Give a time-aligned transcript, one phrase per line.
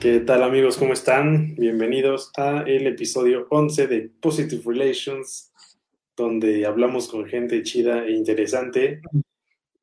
[0.00, 0.76] ¿Qué tal amigos?
[0.76, 1.54] ¿Cómo están?
[1.54, 5.50] Bienvenidos a el episodio 11 de Positive Relations,
[6.14, 9.00] donde hablamos con gente chida e interesante.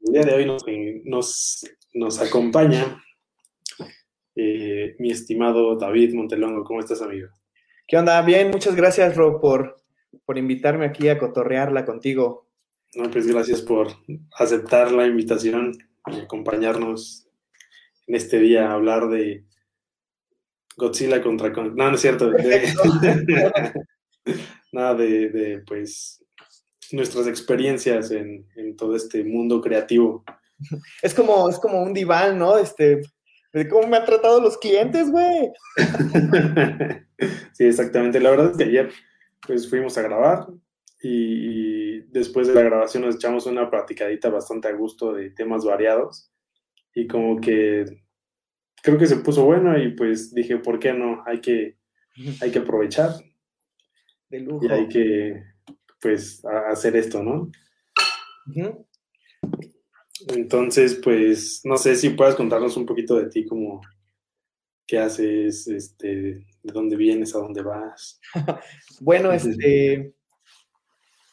[0.01, 0.63] El día de hoy nos,
[1.03, 1.65] nos,
[1.95, 3.03] nos acompaña
[4.35, 6.63] eh, mi estimado David Montelongo.
[6.63, 7.29] ¿Cómo estás, amigo?
[7.87, 8.21] ¿Qué onda?
[8.21, 9.81] Bien, muchas gracias, Rob, por,
[10.25, 12.47] por invitarme aquí a cotorrearla contigo.
[12.93, 13.87] No, pues gracias por
[14.37, 15.75] aceptar la invitación
[16.05, 17.27] y acompañarnos
[18.05, 19.43] en este día a hablar de
[20.77, 22.31] Godzilla contra No, no es cierto.
[24.71, 26.23] nada de, de, pues,
[26.91, 30.23] nuestras experiencias en, en, todo este mundo creativo.
[31.01, 32.57] Es como, es como un diván, ¿no?
[32.57, 33.01] Este,
[33.51, 35.51] de cómo me han tratado los clientes, güey.
[37.53, 38.19] sí, exactamente.
[38.19, 38.91] La verdad es que ayer,
[39.45, 40.47] pues, fuimos a grabar
[41.01, 45.65] y, y después de la grabación nos echamos una platicadita bastante a gusto de temas
[45.65, 46.31] variados
[46.95, 48.02] y como que
[48.83, 51.23] creo que se puso bueno y pues dije, ¿por qué no?
[51.25, 51.77] Hay que,
[52.41, 53.11] hay que aprovechar.
[54.29, 54.65] De lujo.
[54.65, 55.41] Y hay que,
[56.01, 57.49] pues, hacer esto, ¿no?
[60.27, 63.81] Entonces, pues, no sé si puedes contarnos un poquito de ti, como
[64.85, 68.19] qué haces, este, de dónde vienes, a dónde vas.
[68.99, 70.13] bueno, este,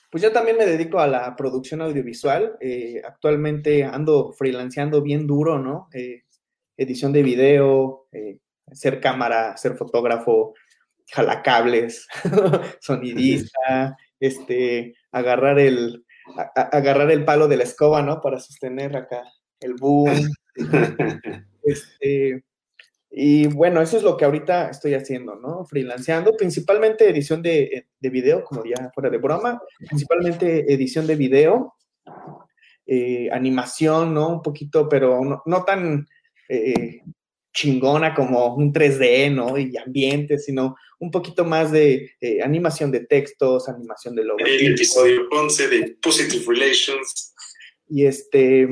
[0.08, 2.56] pues yo también me dedico a la producción audiovisual.
[2.60, 5.88] Eh, actualmente ando freelanceando bien duro, ¿no?
[5.92, 6.22] Eh,
[6.80, 8.38] edición de video, eh,
[8.72, 10.54] ser cámara, ser fotógrafo,
[11.12, 12.08] jalacables,
[12.80, 16.04] sonidista, este, agarrar el,
[16.54, 18.20] agarrar el palo de la escoba, ¿no?
[18.22, 19.22] Para sostener acá
[19.60, 20.26] el boom.
[21.64, 22.44] este,
[23.10, 25.66] y bueno, eso es lo que ahorita estoy haciendo, ¿no?
[25.66, 31.74] Freelanceando, principalmente edición de, de video, como ya fuera de broma, principalmente edición de video,
[32.86, 34.28] eh, animación, ¿no?
[34.30, 36.06] Un poquito, pero no, no tan
[36.50, 37.02] eh,
[37.52, 39.58] chingona como un 3D, ¿no?
[39.58, 44.42] Y ambiente, sino un poquito más de eh, animación de textos, animación de logos.
[44.46, 47.34] El episodio 11 de Positive Relations.
[47.88, 48.68] Y este,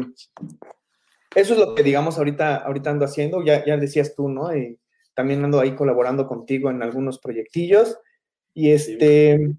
[1.35, 4.53] eso es lo que digamos ahorita, ahorita ando haciendo, ya, ya decías tú, ¿no?
[4.53, 4.79] Eh,
[5.15, 7.99] también ando ahí colaborando contigo en algunos proyectillos.
[8.55, 9.55] Y este,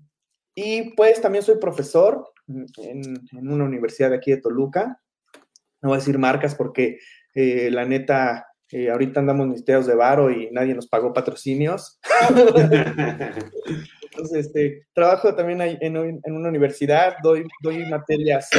[0.55, 3.01] y pues también soy profesor en,
[3.31, 5.01] en una universidad de aquí de Toluca.
[5.81, 6.99] No voy a decir marcas porque
[7.41, 11.97] eh, la neta, eh, ahorita andamos ministerios de varo y nadie nos pagó patrocinios.
[14.11, 18.49] Entonces, este, trabajo también en, en, una universidad, doy, doy materias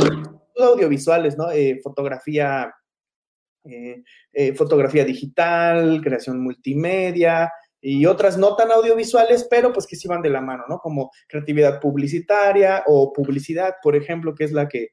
[0.56, 1.50] audiovisuales, ¿no?
[1.50, 2.72] Eh, fotografía,
[4.56, 7.52] fotografía digital, creación multimedia
[7.82, 10.78] y otras no tan audiovisuales, pero pues que sí van de la mano, ¿no?
[10.78, 14.92] Como creatividad publicitaria o publicidad, por ejemplo, que es la que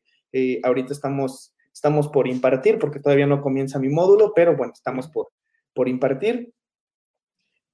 [0.64, 5.30] ahorita estamos estamos por impartir, porque todavía no comienza mi módulo, pero bueno, estamos por,
[5.74, 6.52] por impartir.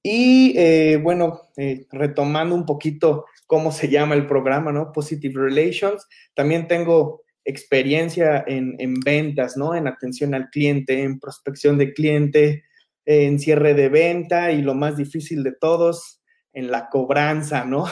[0.02, 4.92] Y eh, bueno, eh, retomando un poquito cómo se llama el programa, ¿no?
[4.92, 6.06] Positive Relations.
[6.34, 9.74] También tengo experiencia en, en ventas, ¿no?
[9.74, 12.64] En atención al cliente, en prospección de cliente,
[13.06, 16.20] en cierre de venta y lo más difícil de todos,
[16.52, 17.86] en la cobranza, ¿no?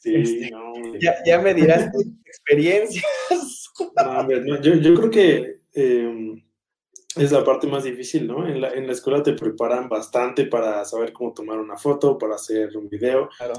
[0.00, 3.61] Sí, este, no, ya, ya, me dirás tus experiencias.
[3.78, 6.42] No, yo, yo, creo que eh,
[7.16, 8.46] es la parte más difícil, ¿no?
[8.46, 12.36] En la, en la, escuela te preparan bastante para saber cómo tomar una foto, para
[12.36, 13.54] hacer un video, claro.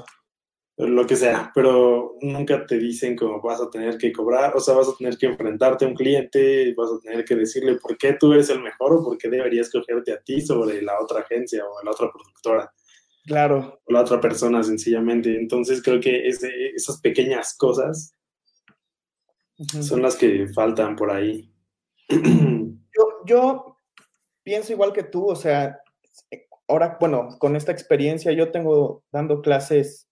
[0.76, 4.74] lo que sea, pero nunca te dicen cómo vas a tener que cobrar, o sea,
[4.74, 8.14] vas a tener que enfrentarte a un cliente, vas a tener que decirle por qué
[8.14, 11.64] tú eres el mejor o por qué deberías cogerte a ti sobre la otra agencia
[11.64, 12.72] o la otra productora.
[13.26, 13.80] Claro.
[13.86, 15.34] O la otra persona, sencillamente.
[15.34, 18.14] Entonces creo que ese, esas pequeñas cosas
[19.56, 21.50] son las que faltan por ahí.
[22.08, 23.76] Yo, yo
[24.44, 25.80] pienso igual que tú, o sea,
[26.68, 30.08] ahora, bueno, con esta experiencia yo tengo dando clases,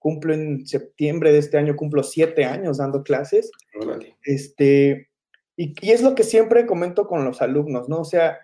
[0.00, 3.52] cumplo en septiembre de este año, cumplo siete años dando clases.
[3.80, 4.16] Órale.
[4.24, 5.10] Este,
[5.56, 8.00] y, y, es lo que siempre comento con los alumnos, ¿no?
[8.00, 8.36] O sea,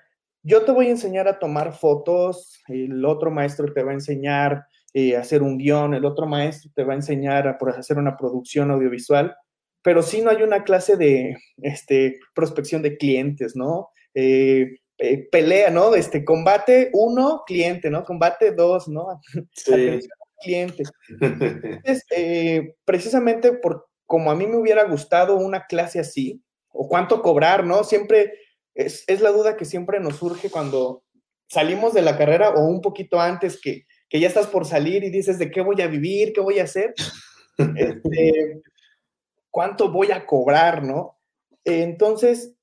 [0.42, 4.66] yo te voy a enseñar a tomar fotos, el otro maestro te va a enseñar
[4.94, 8.16] eh, a hacer un guion, el otro maestro te va a enseñar a hacer una
[8.16, 9.36] producción audiovisual,
[9.88, 13.88] pero sí no hay una clase de este, prospección de clientes, ¿no?
[14.12, 15.94] Eh, eh, pelea, ¿no?
[15.94, 18.04] Este, combate uno, cliente, ¿no?
[18.04, 19.18] Combate dos, ¿no?
[19.54, 20.00] Sí.
[20.42, 20.82] cliente.
[21.22, 27.22] Entonces, eh, precisamente por como a mí me hubiera gustado una clase así, o cuánto
[27.22, 27.82] cobrar, ¿no?
[27.82, 28.34] Siempre
[28.74, 31.02] es, es la duda que siempre nos surge cuando
[31.48, 35.08] salimos de la carrera o un poquito antes que, que ya estás por salir y
[35.08, 36.34] dices, ¿de qué voy a vivir?
[36.34, 36.92] ¿Qué voy a hacer?
[37.74, 38.62] Este,
[39.50, 41.18] cuánto voy a cobrar, ¿no?
[41.64, 42.54] Entonces,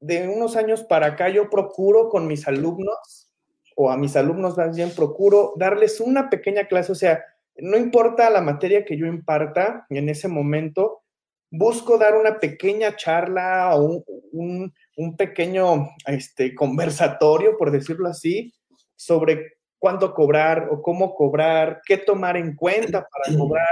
[0.00, 3.30] de unos años para acá yo procuro con mis alumnos
[3.76, 7.24] o a mis alumnos más bien procuro darles una pequeña clase, o sea,
[7.56, 11.02] no importa la materia que yo imparta en ese momento,
[11.50, 14.72] busco dar una pequeña charla o un,
[15.16, 18.52] pequeño este, conversatorio, por decirlo así,
[18.96, 23.68] sobre cuánto cobrar o cómo cobrar, qué tomar en cuenta para cobrar,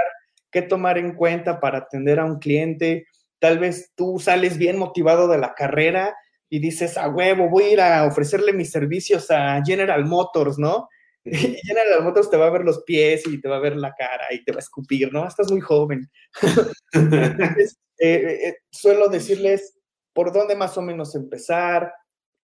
[0.53, 3.07] qué tomar en cuenta para atender a un cliente.
[3.39, 6.15] Tal vez tú sales bien motivado de la carrera
[6.49, 10.87] y dices, a huevo, voy a ir a ofrecerle mis servicios a General Motors, ¿no?
[11.25, 13.93] Y General Motors te va a ver los pies y te va a ver la
[13.93, 15.27] cara y te va a escupir, ¿no?
[15.27, 16.09] Estás muy joven.
[17.99, 19.77] Eh, eh, eh, suelo decirles
[20.13, 21.93] por dónde más o menos empezar,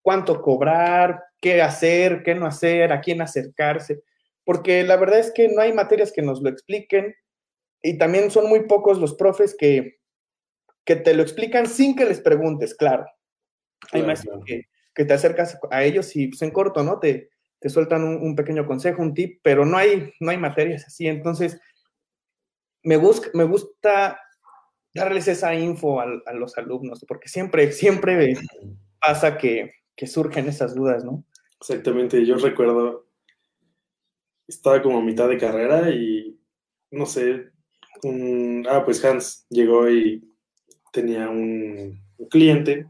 [0.01, 4.03] cuánto cobrar, qué hacer, qué no hacer, a quién acercarse,
[4.45, 7.15] porque la verdad es que no hay materias que nos lo expliquen
[7.81, 9.99] y también son muy pocos los profes que,
[10.85, 13.05] que te lo explican sin que les preguntes, claro.
[13.91, 16.99] Hay maestros que, te acercas a ellos y pues en corto, ¿no?
[16.99, 17.29] Te,
[17.59, 21.07] te sueltan un, pequeño consejo, un tip, pero no hay, no hay materias así.
[21.07, 21.59] Entonces,
[22.83, 24.19] me, busca, me gusta
[24.93, 28.35] darles esa info a, los alumnos, porque siempre, siempre
[28.99, 29.71] pasa que,
[30.05, 31.25] surgen esas dudas, ¿no?
[31.59, 33.05] Exactamente, yo recuerdo,
[34.47, 36.39] estaba como a mitad de carrera y,
[36.91, 37.51] no sé,
[38.69, 40.23] ah, pues Hans llegó y
[40.91, 41.99] tenía un
[42.29, 42.87] cliente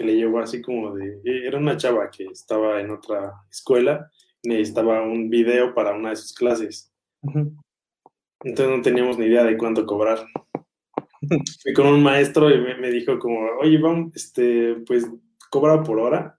[0.00, 4.10] que le llegó así como de, eh, era una chava que estaba en otra escuela,
[4.42, 6.90] necesitaba un video para una de sus clases.
[8.42, 10.26] Entonces no teníamos ni idea de cuánto cobrar.
[11.62, 15.06] Fui con un maestro y me, dijo como, oye, vamos, este, pues
[15.50, 16.38] cobra por hora.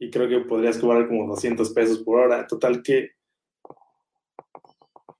[0.00, 2.46] Y creo que podrías cobrar como 200 pesos por hora.
[2.48, 3.12] Total que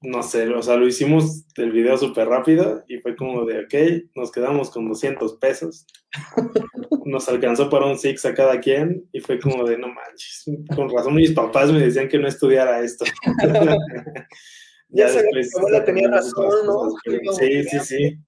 [0.00, 3.74] no sé, o sea, lo hicimos el video súper rápido y fue como de, ok,
[4.14, 5.86] nos quedamos con 200 pesos.
[7.04, 10.90] Nos alcanzó para un Six a cada quien y fue como de, no manches, con
[10.90, 13.06] razón mis papás me decían que no estudiara esto.
[14.90, 15.50] ya, después...
[15.86, 16.90] tenía razón, ¿no?
[17.32, 18.18] Sí, sí, sí.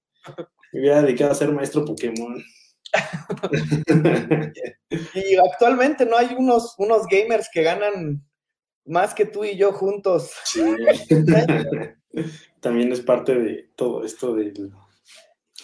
[0.73, 2.43] Me hubiera dedicado a ser maestro Pokémon.
[5.13, 8.23] y actualmente no hay unos, unos gamers que ganan
[8.85, 10.31] más que tú y yo juntos.
[10.45, 10.61] Sí.
[12.59, 14.53] También es parte de todo esto de,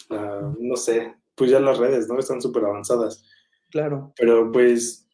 [0.10, 2.18] no sé, pues ya las redes, ¿no?
[2.20, 3.24] Están súper avanzadas.
[3.70, 4.14] Claro.
[4.18, 5.08] Pero pues,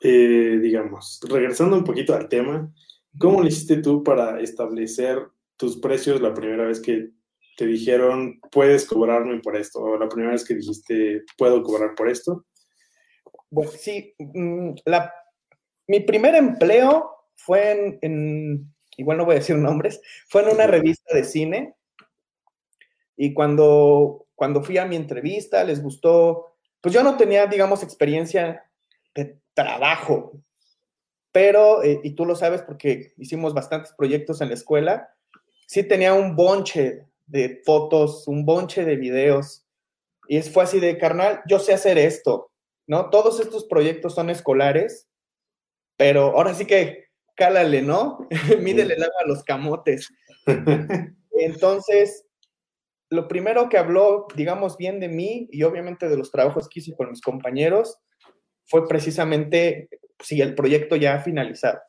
[0.00, 2.72] eh, digamos, regresando un poquito al tema,
[3.18, 7.10] ¿cómo le hiciste tú para establecer tus precios la primera vez que
[7.56, 9.80] te dijeron, puedes cobrarme por esto?
[9.80, 12.46] O la primera vez que dijiste, puedo cobrar por esto?
[13.50, 15.12] Bueno, sí, mm, la,
[15.88, 17.10] mi primer empleo
[17.44, 21.74] fue en, igual no voy a decir nombres, fue en una revista de cine.
[23.16, 28.64] Y cuando, cuando fui a mi entrevista les gustó, pues yo no tenía, digamos, experiencia
[29.14, 30.32] de trabajo,
[31.30, 35.14] pero, eh, y tú lo sabes porque hicimos bastantes proyectos en la escuela,
[35.66, 39.64] sí tenía un bonche de fotos, un bonche de videos,
[40.28, 42.50] y fue así de, carnal, yo sé hacer esto,
[42.86, 43.10] ¿no?
[43.10, 45.08] Todos estos proyectos son escolares,
[45.96, 48.28] pero ahora sí que cálale, ¿no?
[48.60, 50.08] Mídele el agua a los camotes.
[51.32, 52.26] Entonces,
[53.10, 56.94] lo primero que habló, digamos, bien de mí y obviamente de los trabajos que hice
[56.96, 57.98] con mis compañeros
[58.66, 59.88] fue precisamente
[60.20, 61.80] si el proyecto ya ha finalizado.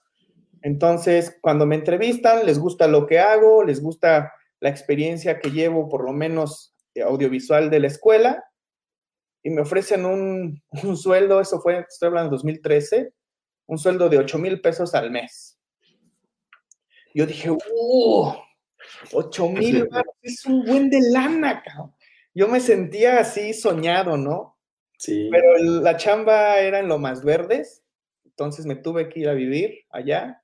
[0.61, 5.89] Entonces, cuando me entrevistan, les gusta lo que hago, les gusta la experiencia que llevo,
[5.89, 8.43] por lo menos audiovisual de la escuela,
[9.43, 13.13] y me ofrecen un, un sueldo, eso fue, estoy hablando de 2013,
[13.65, 15.59] un sueldo de 8 mil pesos al mes.
[17.13, 18.33] Yo dije, ¡uh!
[19.11, 19.87] 8 mil
[20.21, 21.93] es un buen de lana, cabrón.
[22.33, 24.57] Yo me sentía así soñado, ¿no?
[24.97, 25.29] Sí.
[25.31, 27.83] Pero la chamba era en lo más verdes,
[28.25, 30.43] entonces me tuve que ir a vivir allá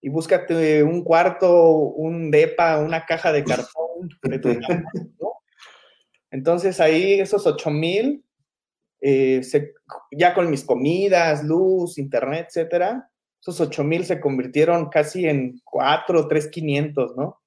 [0.00, 4.08] y búscate un cuarto, un depa, una caja de cartón
[5.20, 5.32] ¿no?
[6.30, 8.24] Entonces ahí esos 8 mil
[9.00, 9.40] eh,
[10.12, 13.08] ya con mis comidas, luz, internet, etcétera,
[13.40, 17.40] esos 8 mil se convirtieron casi en 4, 3, 500, ¿no?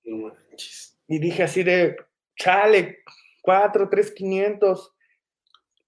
[1.08, 1.98] Y dije así de,
[2.38, 3.00] chale,
[3.42, 4.94] 4, 3, 500.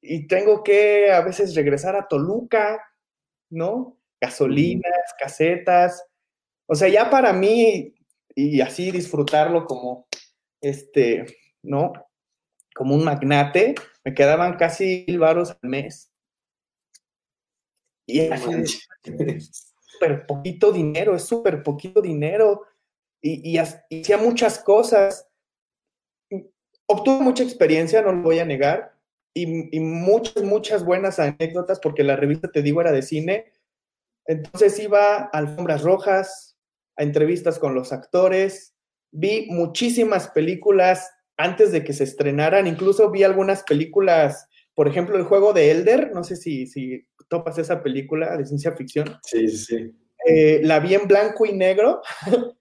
[0.01, 2.83] Y tengo que a veces regresar a Toluca,
[3.49, 3.97] ¿no?
[4.19, 6.05] Gasolinas, casetas.
[6.65, 7.95] O sea, ya para mí,
[8.35, 10.07] y así disfrutarlo como,
[10.59, 11.25] este,
[11.61, 11.93] ¿no?
[12.75, 16.11] Como un magnate, me quedaban casi mil baros al mes.
[18.05, 18.87] Y es
[19.79, 22.63] súper poquito dinero, es súper poquito dinero.
[23.21, 25.29] Y, y, hacía muchas cosas.
[26.85, 28.93] Obtuve mucha experiencia, no lo voy a negar,
[29.33, 33.53] y, y, muchas, muchas buenas anécdotas, porque la revista, te digo, era de cine,
[34.25, 36.57] Entonces iba a alfombras rojas,
[36.97, 38.75] a entrevistas con los actores,
[39.11, 45.23] vi muchísimas películas antes de que se estrenaran, incluso vi algunas películas, por ejemplo, el
[45.23, 49.19] juego de Elder, no sé si, si topas esa película de ciencia ficción.
[49.23, 49.91] Sí, sí, sí.
[50.25, 52.01] Eh, la vi en blanco y negro,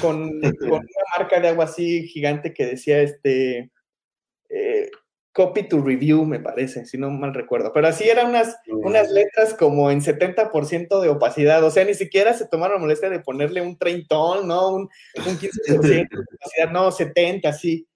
[0.00, 3.70] con, con, una marca de agua así gigante que decía este
[4.48, 4.90] eh,
[5.34, 7.72] copy to review, me parece, si no mal recuerdo.
[7.72, 11.62] Pero así eran unas, unas letras como en 70% de opacidad.
[11.64, 14.70] O sea, ni siquiera se tomaron la molestia de ponerle un treintón, ¿no?
[14.70, 14.82] Un,
[15.26, 16.08] un 15% de
[16.40, 17.86] opacidad, no, 70, sí.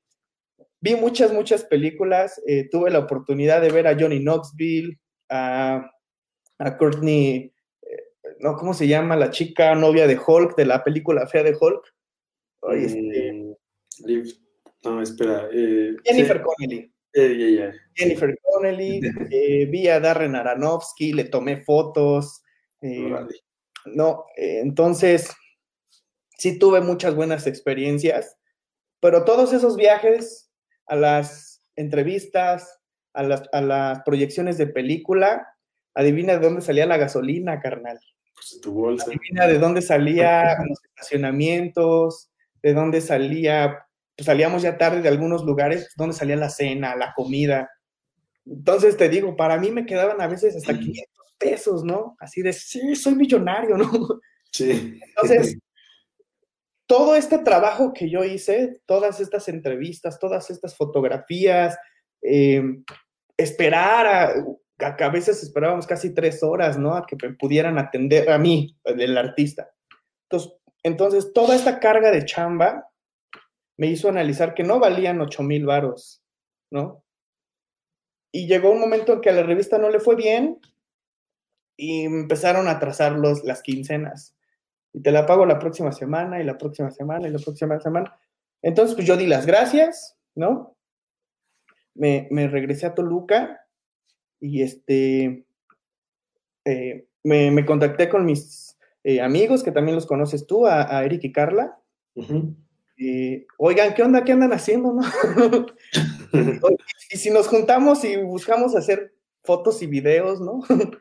[0.81, 2.41] Vi muchas, muchas películas.
[2.47, 5.91] Eh, tuve la oportunidad de ver a Johnny Knoxville, a,
[6.59, 9.17] a Courtney, eh, no, ¿cómo se llama?
[9.17, 11.83] La chica novia de Hulk, de la película fea de Hulk.
[12.73, 13.57] Este...
[14.05, 14.35] Liv,
[14.85, 15.49] no, espera.
[15.53, 16.43] Eh, Jennifer sí.
[16.45, 16.93] Connelly.
[17.15, 17.73] Yeah, yeah, yeah.
[17.95, 19.01] Jennifer Connelly,
[19.71, 22.43] vi a Darren Aronofsky, le tomé fotos.
[23.87, 25.35] No, entonces
[26.39, 28.37] sí tuve muchas buenas experiencias,
[29.01, 30.48] pero todos esos viajes
[30.89, 32.81] a las entrevistas,
[33.15, 35.47] a las, a las proyecciones de película,
[35.95, 37.99] adivina de dónde salía la gasolina, carnal.
[38.35, 39.07] Pues tu bolsa.
[39.07, 42.31] Adivina de dónde salía los estacionamientos,
[42.63, 43.85] de dónde salía
[44.19, 47.71] pues salíamos ya tarde de algunos lugares donde salía la cena, la comida.
[48.45, 52.17] Entonces te digo, para mí me quedaban a veces hasta 500 pesos, ¿no?
[52.19, 53.89] Así de, sí, soy millonario, ¿no?
[54.51, 54.99] Sí.
[55.07, 55.57] Entonces,
[56.89, 61.77] todo este trabajo que yo hice, todas estas entrevistas, todas estas fotografías,
[62.23, 62.63] eh,
[63.37, 66.97] esperar a, a, a, veces esperábamos casi tres horas, ¿no?
[66.97, 69.71] A que me pudieran atender a mí, el artista.
[70.25, 72.89] Entonces, entonces, toda esta carga de chamba
[73.77, 76.23] me hizo analizar que no valían 8 mil varos,
[76.71, 77.05] ¿no?
[78.33, 80.59] Y llegó un momento en que a la revista no le fue bien
[81.77, 84.38] y empezaron a trazar los, las quincenas.
[84.93, 88.19] Y te la pago la próxima semana y la próxima semana y la próxima semana.
[88.63, 90.77] Entonces, pues yo di las gracias, ¿no?
[91.95, 93.67] Me, me regresé a Toluca
[94.41, 95.47] y este,
[96.65, 101.05] eh, me, me, contacté con mis eh, amigos, que también los conoces tú, a, a
[101.05, 101.79] Eric y Carla.
[102.15, 102.57] Uh -huh.
[102.99, 104.25] Eh, oigan, ¿qué onda?
[104.25, 104.93] ¿Qué andan haciendo?
[104.93, 105.03] No?
[107.11, 109.15] y si nos juntamos y buscamos hacer
[109.45, 110.63] fotos y videos, ¿no?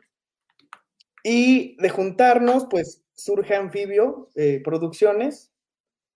[1.24, 5.52] y de juntarnos, pues surge Anfibio eh, Producciones.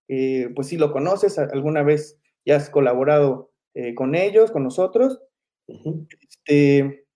[0.08, 5.20] Eh, pues si lo conoces, alguna vez ya has colaborado eh, con ellos, con nosotros.
[5.66, 6.06] Uh -huh.
[6.20, 7.06] este,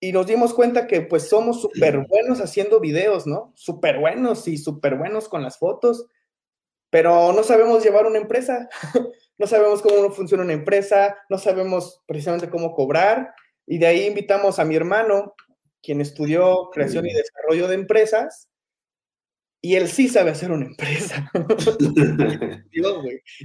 [0.00, 3.52] y nos dimos cuenta que pues somos súper buenos haciendo videos, ¿no?
[3.56, 6.06] Súper buenos y súper buenos con las fotos
[6.90, 8.68] pero no sabemos llevar una empresa,
[9.38, 13.34] no sabemos cómo funciona una empresa, no sabemos precisamente cómo cobrar,
[13.66, 15.34] y de ahí invitamos a mi hermano,
[15.82, 18.48] quien estudió creación y desarrollo de empresas,
[19.66, 21.28] y él sí sabe hacer una empresa.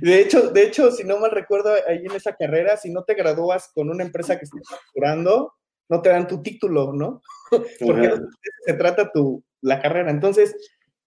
[0.02, 3.16] de, hecho, de hecho, si no mal recuerdo, ahí en esa carrera, si no te
[3.16, 5.56] gradúas con una empresa que estés facturando,
[5.90, 7.24] no te dan tu título, ¿no?
[7.80, 8.14] Porque
[8.68, 10.12] se trata tu, la carrera.
[10.12, 10.56] Entonces,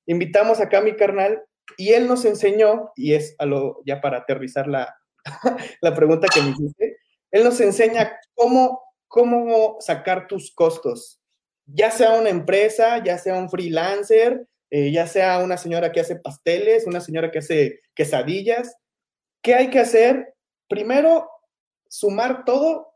[0.06, 1.40] invitamos acá a mi carnal
[1.76, 4.97] y él nos enseñó, y es a lo, ya para aterrizar la,
[5.80, 6.97] la pregunta que me hiciste,
[7.30, 11.21] él nos enseña cómo, cómo sacar tus costos,
[11.66, 16.16] ya sea una empresa, ya sea un freelancer, eh, ya sea una señora que hace
[16.16, 18.76] pasteles, una señora que hace quesadillas.
[19.40, 20.34] ¿Qué hay que hacer?
[20.68, 21.30] Primero,
[21.88, 22.88] sumar todo,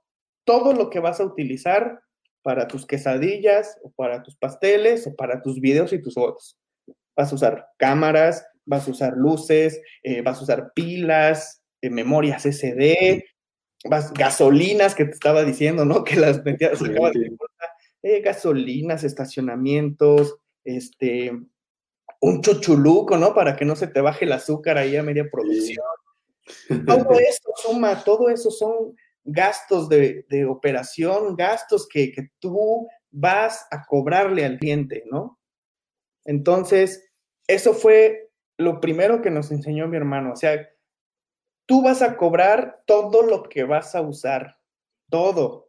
[0.42, 2.00] todo lo que vas a utilizar
[2.42, 6.58] para tus quesadillas o para tus pasteles o para tus videos y tus fotos.
[7.16, 12.44] Vas a usar cámaras, vas a usar luces, eh, vas a usar pilas, eh, memorias
[12.44, 13.25] SD,
[13.88, 16.02] vas, gasolinas que te estaba diciendo, ¿no?
[16.04, 17.37] Que las metías, sí, sí.
[18.02, 21.38] eh, gasolinas, estacionamientos, este,
[22.21, 23.35] un chuchuluco, ¿no?
[23.35, 25.85] Para que no se te baje el azúcar ahí a media producción.
[26.47, 26.85] Sí.
[26.87, 33.67] Todo esto suma, todo eso son gastos de, de operación, gastos que, que tú vas
[33.71, 35.39] a cobrarle al cliente, ¿no?
[36.25, 37.11] Entonces,
[37.47, 40.33] eso fue lo primero que nos enseñó mi hermano.
[40.33, 40.69] O sea,
[41.67, 44.59] tú vas a cobrar todo lo que vas a usar,
[45.11, 45.68] todo.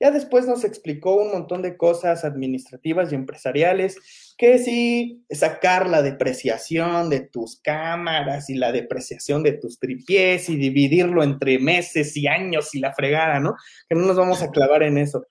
[0.00, 6.02] Ya después nos explicó un montón de cosas administrativas y empresariales, que sí, sacar la
[6.02, 12.28] depreciación de tus cámaras y la depreciación de tus tripiés y dividirlo entre meses y
[12.28, 13.56] años y la fregada, ¿no?
[13.88, 15.26] Que no nos vamos a clavar en eso.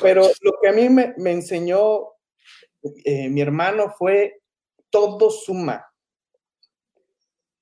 [0.00, 2.14] Pero lo que a mí me, me enseñó
[3.04, 4.42] eh, mi hermano fue
[4.90, 5.86] todo suma.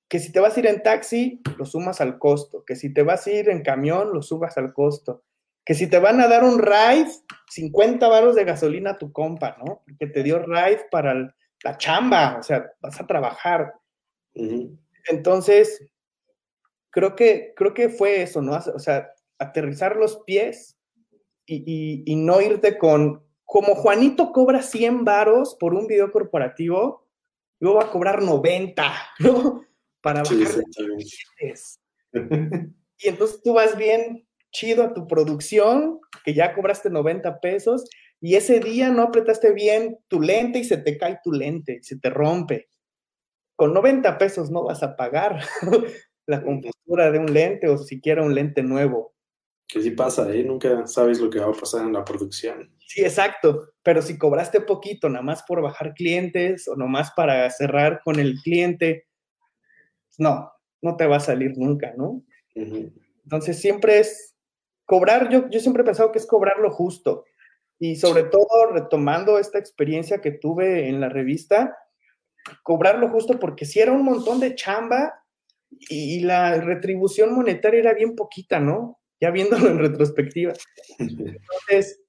[0.09, 2.65] Que si te vas a ir en taxi, lo sumas al costo.
[2.67, 5.25] Que si te vas a ir en camión, lo subas al costo
[5.65, 7.11] que si te van a dar un ride,
[7.51, 9.83] 50 varos de gasolina a tu compa, ¿no?
[9.87, 13.75] Porque te dio ride para la chamba, o sea, vas a trabajar.
[15.09, 15.85] Entonces,
[16.91, 18.53] creo que, creo que fue eso, ¿no?
[18.53, 20.77] O sea, aterrizar los pies
[21.47, 27.07] y, y, no irte con, como Juanito cobra 100 varos por un video corporativo,
[27.61, 29.65] yo voy a cobrar 90, ¿no?
[30.01, 30.65] Para bajar
[32.99, 37.85] Y entonces tú vas bien chido a tu producción, que ya cobraste 90 pesos,
[38.21, 41.99] y ese día no apretaste bien tu lente y se te cae tu lente, se
[41.99, 42.69] te rompe.
[43.57, 45.41] Con 90 pesos no vas a pagar
[46.27, 49.13] la compostura de un lente o siquiera un lente nuevo.
[49.67, 50.45] Que sí pasa, ¿eh?
[50.45, 52.73] Nunca sabes lo que va a pasar en la producción.
[52.87, 53.71] Sí, exacto.
[53.83, 58.35] Pero si cobraste poquito, nada más por bajar clientes o nomás para cerrar con el
[58.43, 59.07] cliente,
[60.19, 62.23] no, no te va a salir nunca, ¿no?
[62.55, 64.32] Entonces siempre es
[64.87, 67.25] cobrar, yo, yo siempre he pensado que es cobrar lo justo.
[67.79, 71.77] Y sobre todo retomando esta experiencia que tuve en la revista,
[72.63, 75.15] cobrar lo justo porque si era un montón de chamba
[75.89, 79.01] y la retribución monetaria era bien poquita, ¿no?
[79.21, 80.53] Ya viéndolo en retrospectiva.
[80.99, 82.01] Entonces,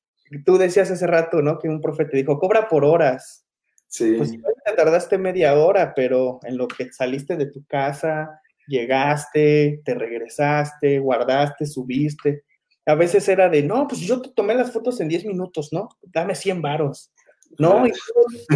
[0.45, 1.59] tú decías hace rato, ¿no?
[1.59, 3.45] Que un profe te dijo, cobra por horas.
[3.87, 4.15] Sí.
[4.17, 9.93] Pues te tardaste media hora, pero en lo que saliste de tu casa, llegaste, te
[9.93, 12.43] regresaste, guardaste, subiste.
[12.85, 15.89] A veces era de, no, pues yo te tomé las fotos en 10 minutos, ¿no?
[16.01, 17.11] Dame 100 varos.
[17.57, 17.85] No,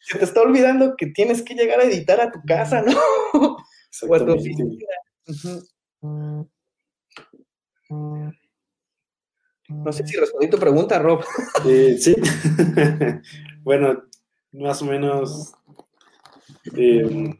[0.00, 2.92] se te está olvidando que tienes que llegar a editar a tu casa, ¿no?
[4.08, 4.74] o a tu oficina.
[9.68, 11.22] No sé si respondí tu pregunta, Rob.
[11.66, 12.16] Eh, sí.
[13.62, 14.04] bueno,
[14.52, 15.54] más o menos,
[16.74, 17.34] eh,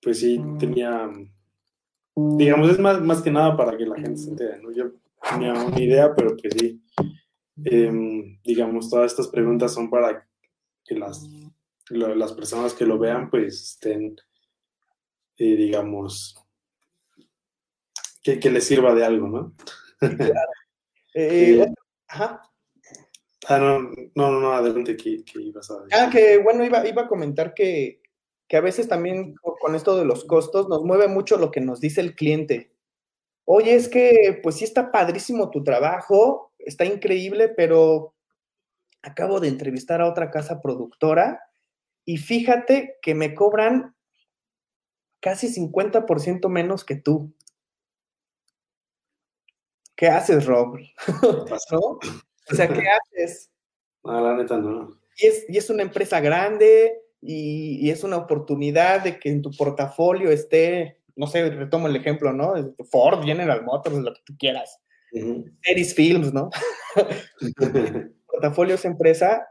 [0.00, 1.10] pues sí, tenía,
[2.14, 4.70] digamos, es más, más que nada para que la gente se entere, ¿no?
[4.70, 4.92] Yo
[5.30, 6.82] tenía una idea, pero pues sí,
[7.64, 10.26] em, digamos, todas estas preguntas son para
[10.84, 11.26] que las,
[11.90, 14.16] las personas que lo vean, pues estén,
[15.38, 16.36] eh, digamos,
[18.22, 19.54] que, que les sirva de algo, ¿no?
[21.16, 21.66] Eh, eh,
[22.08, 22.42] ajá.
[23.46, 23.78] Ah, no,
[24.16, 25.94] no, no, adelante, ¿qué, ibas a decir?
[25.96, 28.02] Ah, que bueno, iba, iba a comentar que,
[28.48, 31.78] que a veces también con esto de los costos nos mueve mucho lo que nos
[31.78, 32.73] dice el cliente.
[33.44, 38.14] Oye, es que pues sí está padrísimo tu trabajo, está increíble, pero
[39.02, 41.40] acabo de entrevistar a otra casa productora
[42.04, 43.94] y fíjate que me cobran
[45.20, 47.34] casi 50% menos que tú.
[49.96, 50.78] ¿qué haces, Rob?
[51.70, 51.78] ¿No?
[51.78, 52.82] O sea, ¿qué
[53.16, 53.50] haces?
[54.02, 54.98] No, la neta no.
[55.16, 59.50] Y es, y es una empresa grande y, es una oportunidad de que en tu
[59.50, 62.54] portafolio esté, no sé, retomo el ejemplo, ¿no?
[62.90, 64.80] Ford, General Motors, lo que tú quieras.
[65.12, 65.44] Uh
[65.94, 66.50] Films, ¿no?
[68.34, 69.46] portafolio es empresa.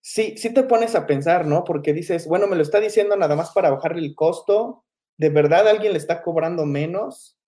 [0.00, 1.64] Sí, sí te pones a pensar, ¿no?
[1.64, 4.84] Porque dices, bueno, me lo está diciendo nada más para bajarle el costo.
[5.16, 7.38] ¿De verdad alguien le está cobrando menos?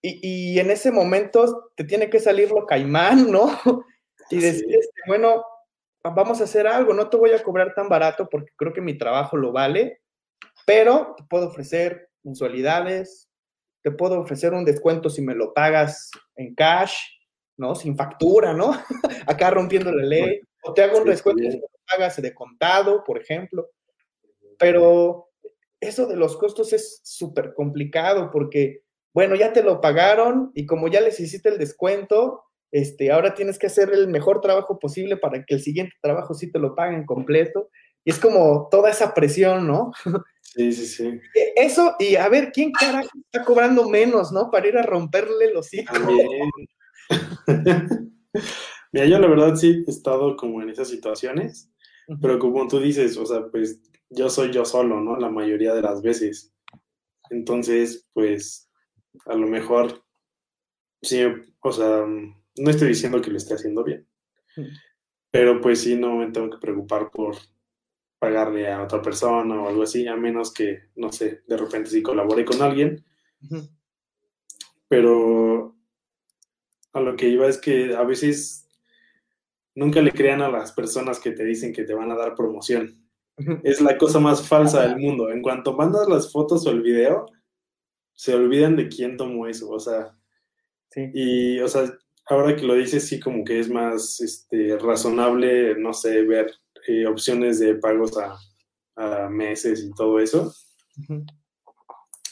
[0.00, 3.50] Y, en ese momento te tiene que salir lo caimán, ¿no?
[4.30, 5.44] Y decir, este, bueno,
[6.04, 8.96] vamos a hacer algo, no te voy a cobrar tan barato porque creo que mi
[8.96, 10.02] trabajo lo vale,
[10.66, 13.28] pero te puedo ofrecer mensualidades,
[13.82, 16.94] te puedo ofrecer un descuento si me lo pagas en cash,
[17.56, 17.74] ¿no?
[17.74, 18.72] Sin factura, ¿no?
[19.26, 23.04] Acá rompiendo la ley, o te hago un descuento si me lo pagas de contado,
[23.04, 23.70] por ejemplo.
[24.58, 25.28] Pero
[25.80, 28.82] eso de los costos es súper complicado porque
[29.18, 33.58] bueno, ya te lo pagaron y como ya les hiciste el descuento, este, ahora tienes
[33.58, 37.04] que hacer el mejor trabajo posible para que el siguiente trabajo sí te lo paguen
[37.04, 37.68] completo.
[38.04, 39.90] Y es como toda esa presión, ¿no?
[40.58, 41.20] Sí, sí, sí.
[41.54, 44.50] Eso, y a ver, ¿quién carajo está cobrando menos, no?
[44.50, 45.96] Para ir a romperle los hijos.
[48.92, 51.70] Mira, yo la verdad sí he estado como en esas situaciones,
[52.20, 55.16] pero como tú dices, o sea, pues yo soy yo solo, ¿no?
[55.16, 56.52] La mayoría de las veces.
[57.30, 58.68] Entonces, pues
[59.26, 60.02] a lo mejor,
[61.02, 61.20] sí,
[61.60, 64.08] o sea, no estoy diciendo que lo esté haciendo bien,
[65.30, 67.36] pero pues sí, no me tengo que preocupar por
[68.18, 72.02] pagarle a otra persona o algo así, a menos que, no sé, de repente sí
[72.02, 73.04] colabore con alguien.
[74.88, 75.76] Pero
[76.92, 78.68] a lo que iba es que a veces
[79.74, 83.04] nunca le crean a las personas que te dicen que te van a dar promoción.
[83.62, 85.30] Es la cosa más falsa del mundo.
[85.30, 87.26] En cuanto mandas las fotos o el video,
[88.14, 90.12] se olvidan de quién tomó eso, o sea,
[90.90, 91.08] sí.
[91.14, 91.84] y, o sea,
[92.26, 96.52] ahora que lo dices, sí como que es más este, razonable, no sé, ver
[96.88, 100.52] eh, opciones de pagos a, meses y todo eso.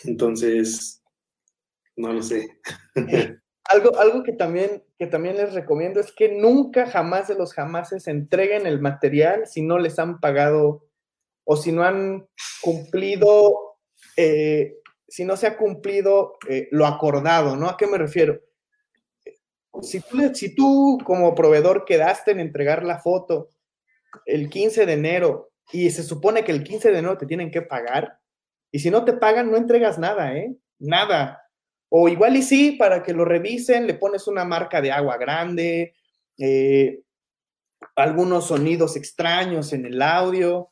[0.04, 1.00] Entonces,
[1.94, 2.48] no lo sé.
[3.64, 8.08] algo, algo que, también, que también les recomiendo es que nunca, jamás de los jamases
[8.08, 10.88] entreguen el material si no les han pagado
[11.44, 12.26] o si no han
[12.62, 13.76] cumplido,
[14.16, 17.68] eh, si no se ha cumplido eh, lo acordado, ¿no?
[17.68, 18.40] ¿A qué me refiero?
[19.82, 23.50] Si tú, si tú como proveedor quedaste en entregar la foto
[24.24, 27.62] el 15 de enero y se supone que el 15 de enero te tienen que
[27.62, 28.18] pagar,
[28.70, 30.54] y si no te pagan, no entregas nada, ¿eh?
[30.78, 31.42] Nada.
[31.88, 35.94] O igual y sí, para que lo revisen, le pones una marca de agua grande,
[36.38, 37.00] eh,
[37.94, 40.68] algunos sonidos extraños en el audio,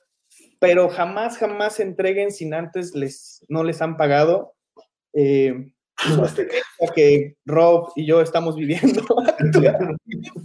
[0.58, 4.54] pero jamás, jamás entreguen sin antes les, no les han pagado.
[5.12, 5.72] Eh,
[6.94, 9.02] que Rob y yo estamos viviendo.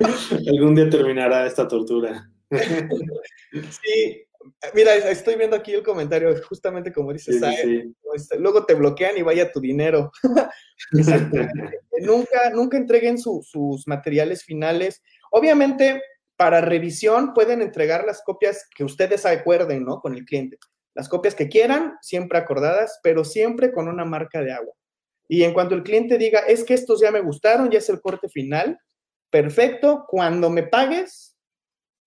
[0.48, 2.30] Algún día terminará esta tortura.
[3.52, 4.26] sí,
[4.74, 7.42] Mira, estoy viendo aquí el comentario, justamente como dices,
[8.14, 10.12] este, luego te bloquean y vaya tu dinero.
[12.00, 15.02] nunca, nunca entreguen sus materiales finales.
[15.30, 16.00] Obviamente,
[16.36, 20.00] para revisión pueden entregar las copias que ustedes acuerden, ¿no?
[20.00, 20.58] Con el cliente.
[20.94, 24.74] Las copias que quieran, siempre acordadas, pero siempre con una marca de agua.
[25.28, 28.00] Y en cuanto el cliente diga, es que estos ya me gustaron, ya es el
[28.00, 28.78] corte final,
[29.30, 31.36] perfecto, cuando me pagues,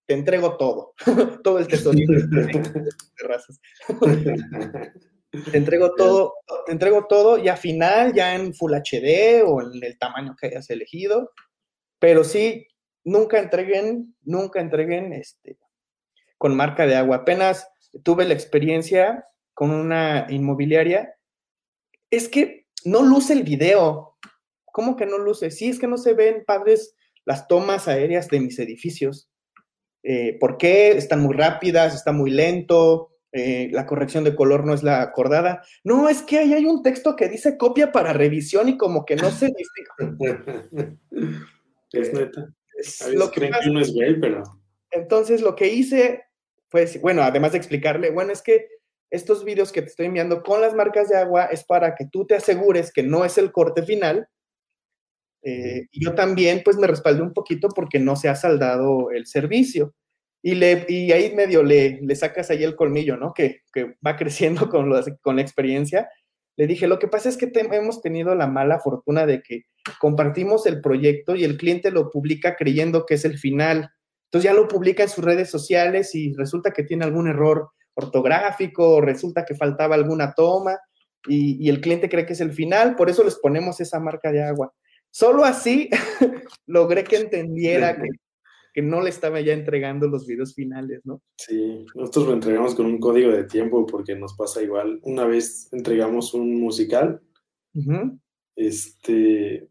[0.06, 0.94] te entrego todo,
[1.44, 2.14] todo el tesorito
[5.52, 6.34] te entrego todo,
[6.66, 10.70] te entrego todo ya final, ya en Full HD o en el tamaño que hayas
[10.72, 11.32] elegido,
[12.00, 12.68] pero sí,
[13.04, 15.60] nunca entreguen, nunca entreguen este,
[16.38, 17.18] con marca de agua.
[17.18, 17.70] Apenas
[18.04, 21.16] tuve la experiencia con una inmobiliaria,
[22.10, 24.18] es que no luce el video.
[24.66, 25.52] ¿Cómo que no luce?
[25.52, 29.30] Sí, es que no se ven padres las tomas aéreas de mis edificios.
[30.04, 34.74] Eh, por qué están muy rápidas, está muy lento, eh, la corrección de color no
[34.74, 35.62] es la acordada.
[35.84, 39.16] No, es que ahí hay un texto que dice copia para revisión y como que
[39.16, 40.98] no se dice.
[41.92, 42.54] es neta.
[43.14, 44.44] lo que, uno es gay, pero...
[44.92, 46.24] Entonces lo que hice,
[46.70, 48.68] pues, bueno, además de explicarle, bueno, es que
[49.12, 52.26] estos vídeos que te estoy enviando con las marcas de agua es para que tú
[52.26, 54.28] te asegures que no es el corte final
[55.42, 59.94] eh, yo también, pues me respaldé un poquito porque no se ha saldado el servicio.
[60.42, 63.34] Y, le, y ahí medio le, le sacas ahí el colmillo, ¿no?
[63.34, 66.10] Que, que va creciendo con, con la experiencia.
[66.58, 69.64] Le dije, lo que pasa es que hemos tenido la mala fortuna de que
[70.00, 73.90] compartimos el proyecto y el cliente lo publica creyendo que es el final.
[74.26, 79.02] Entonces ya lo publica en sus redes sociales y resulta que tiene algún error ortográfico,
[79.02, 80.78] resulta que faltaba alguna toma
[81.28, 84.42] y el cliente cree que es el final, por eso les ponemos esa marca de
[84.42, 84.74] agua.
[85.12, 85.90] Solo así
[86.68, 88.10] logré que entendiera que,
[88.82, 91.22] no le estaba ya entregando los videos finales, ¿no?
[91.36, 95.02] Sí, nosotros lo entregamos con un código de tiempo porque nos pasa igual.
[95.04, 97.22] Una vez entregamos un musical,
[98.56, 99.70] este,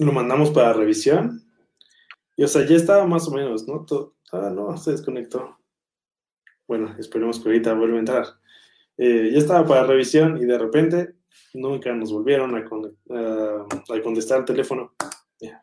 [0.00, 1.40] lo mandamos para revisión
[2.36, 3.86] y, o sea, ya estaba más o menos, ¿no?
[4.32, 5.56] ah, no, se desconectó.
[6.66, 8.26] Bueno, esperemos que ahorita vuelva a entrar.
[8.96, 11.14] Eh, ya estaba para revisión y de repente
[11.54, 12.64] nunca nos volvieron a,
[14.02, 14.94] contestar el teléfono.
[15.40, 15.60] Ya,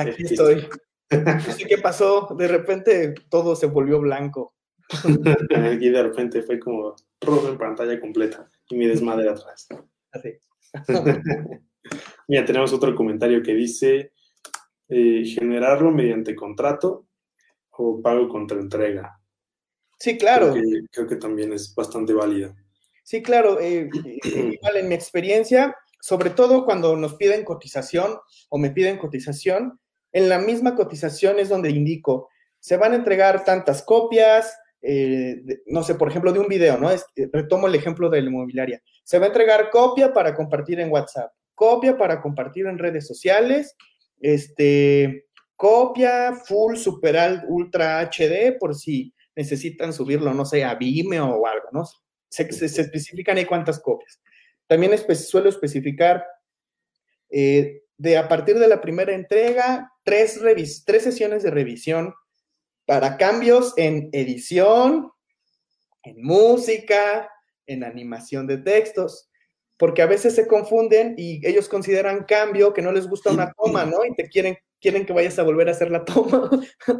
[0.00, 0.66] aquí, estoy.
[1.68, 2.34] qué pasó.
[2.36, 4.54] De repente todo se volvió blanco.
[5.80, 9.68] y de repente fue como rojo en pantalla completa y mi desmadre atrás.
[10.12, 10.38] Así.
[12.28, 14.12] Mira, tenemos otro comentario que dice
[14.88, 17.06] eh, generarlo mediante contrato
[17.70, 19.20] o pago contra entrega.
[19.98, 20.54] Sí, claro.
[20.90, 22.54] creo que también es bastante válido.
[23.08, 23.58] Sí, claro.
[23.58, 28.18] Eh, eh, igual en mi experiencia, sobre todo cuando nos piden cotización
[28.50, 29.80] o me piden cotización,
[30.12, 35.36] en la misma cotización es donde indico, se van a entregar tantas copias, eh,
[35.68, 36.90] no sé, por ejemplo, de un video, ¿no?
[37.32, 38.82] retomo el ejemplo de la inmobiliaria.
[39.04, 43.74] Se va a entregar copia para compartir en WhatsApp, copia para compartir en redes sociales,
[44.20, 51.46] este, copia full, super, ultra HD, por si necesitan subirlo, no sé, a Vimeo o
[51.46, 51.84] algo, ¿no?
[52.28, 54.20] Se, especifican ahí cuántas copias.
[54.66, 56.24] También suelo especificar
[57.30, 60.40] eh, de a partir de la primera entrega, tres,
[60.84, 62.14] tres sesiones de revisión
[62.86, 65.10] para cambios en edición,
[66.02, 67.30] en música,
[67.66, 69.28] en animación de textos,
[69.76, 73.84] porque a veces se confunden y ellos consideran cambio que no les gusta una toma,
[73.84, 74.04] ¿no?
[74.04, 76.50] Y te quieren, quieren que vayas a volver a hacer la toma.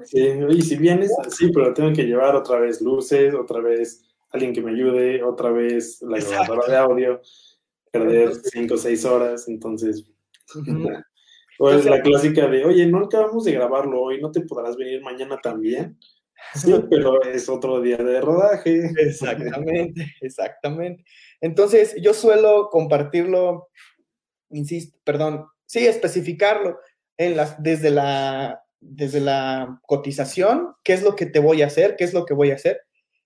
[0.04, 4.52] Sí, y si vienes, sí, pero tengo que llevar otra vez luces, otra vez alguien
[4.52, 7.20] que me ayude, otra vez la grabadora de audio,
[7.90, 10.04] perder cinco o seis horas, entonces...
[11.60, 15.02] o es la clásica de, oye, no acabamos de grabarlo hoy, ¿no te podrás venir
[15.02, 15.98] mañana también?
[16.54, 18.90] Sí, pero es otro día de rodaje.
[18.96, 21.04] Exactamente, exactamente.
[21.40, 23.68] Entonces, yo suelo compartirlo
[24.50, 26.78] insisto, perdón, sí, especificarlo
[27.16, 31.96] en las, desde, la, desde la cotización, qué es lo que te voy a hacer,
[31.96, 32.80] qué es lo que voy a hacer.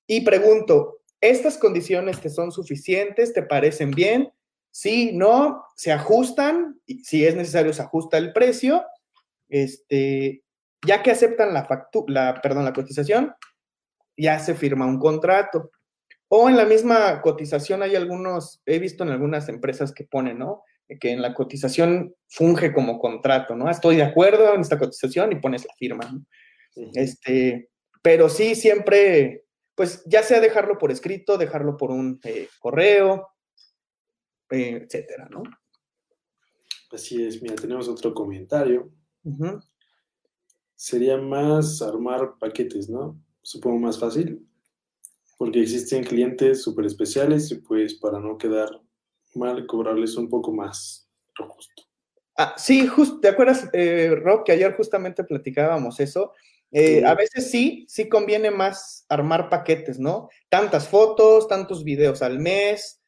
[0.06, 3.32] Y pregunto, ¿estas condiciones te son suficientes?
[3.32, 4.32] ¿Te parecen bien?
[4.70, 8.84] Si no, se ajustan, si es necesario se ajusta el precio,
[9.48, 10.42] este,
[10.86, 13.34] ya que aceptan la factura, perdón, la cotización,
[14.16, 15.70] ya se firma un contrato.
[16.28, 20.62] O en la misma cotización hay algunos, he visto en algunas empresas que ponen, ¿no?
[21.00, 23.70] Que en la cotización funge como contrato, ¿no?
[23.70, 26.24] Estoy de acuerdo en esta cotización y pones la firma, ¿no?
[26.94, 27.68] Este,
[28.00, 29.41] pero sí, siempre,
[29.74, 33.28] pues ya sea dejarlo por escrito, dejarlo por un eh, correo,
[34.50, 35.42] eh, etcétera, ¿no?
[36.90, 38.90] Así es, mira, tenemos otro comentario.
[40.76, 43.18] Sería más armar paquetes, ¿no?
[43.40, 44.46] Supongo más fácil,
[45.38, 48.68] porque existen clientes súper especiales y pues para no quedar
[49.35, 51.08] mal, cobrarles un poco más
[51.38, 51.85] lo justo.
[52.37, 56.32] Ah, sí, justo, ¿te acuerdas, eh, Rob, que ayer justamente platicábamos eso?
[56.72, 60.30] Eh, a veces sí, sí conviene más armar paquetes, ¿no?
[60.48, 63.02] Tantas fotos, tantos videos al mes,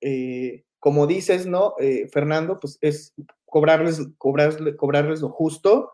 [0.00, 1.74] eh, como dices, ¿no?
[1.78, 3.14] Eh, Fernando, pues es
[3.46, 5.92] cobrarles, cobrarles, cobrarles lo justo,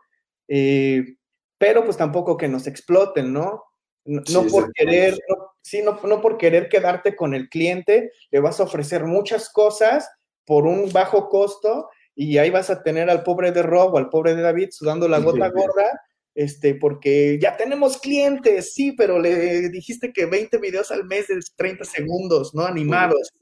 [0.48, 1.16] eh,
[1.58, 3.64] pero pues tampoco que nos exploten, ¿no?
[4.06, 8.58] No, por querer, no, sí, no, no por querer quedarte con el cliente, le vas
[8.58, 10.10] a ofrecer muchas cosas
[10.46, 14.08] por un bajo costo y ahí vas a tener al pobre de Rob o al
[14.08, 16.00] pobre de David sudando la gota gorda,
[16.34, 21.38] este, porque ya tenemos clientes, sí, pero le dijiste que 20 videos al mes de
[21.56, 22.64] 30 segundos, ¿no?
[22.64, 23.32] Animados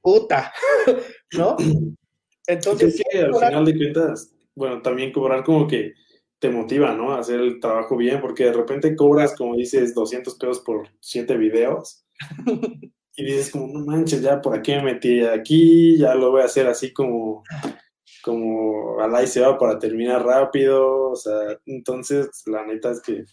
[0.00, 0.52] puta,
[1.36, 1.56] ¿no?
[2.46, 5.92] Entonces, sí, al final de cuentas, bueno, también cobrar como que
[6.38, 7.12] te motiva, ¿no?
[7.12, 11.36] A hacer el trabajo bien, porque de repente cobras, como dices, 200 pesos por 7
[11.36, 12.04] videos.
[13.16, 16.46] y dices como, no manches, ya por aquí me metí aquí, ya lo voy a
[16.46, 17.42] hacer así como,
[18.28, 23.24] como al y se va para terminar rápido, o sea, entonces la neta es que,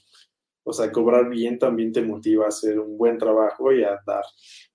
[0.63, 4.23] o sea, cobrar bien también te motiva a hacer un buen trabajo y a dar,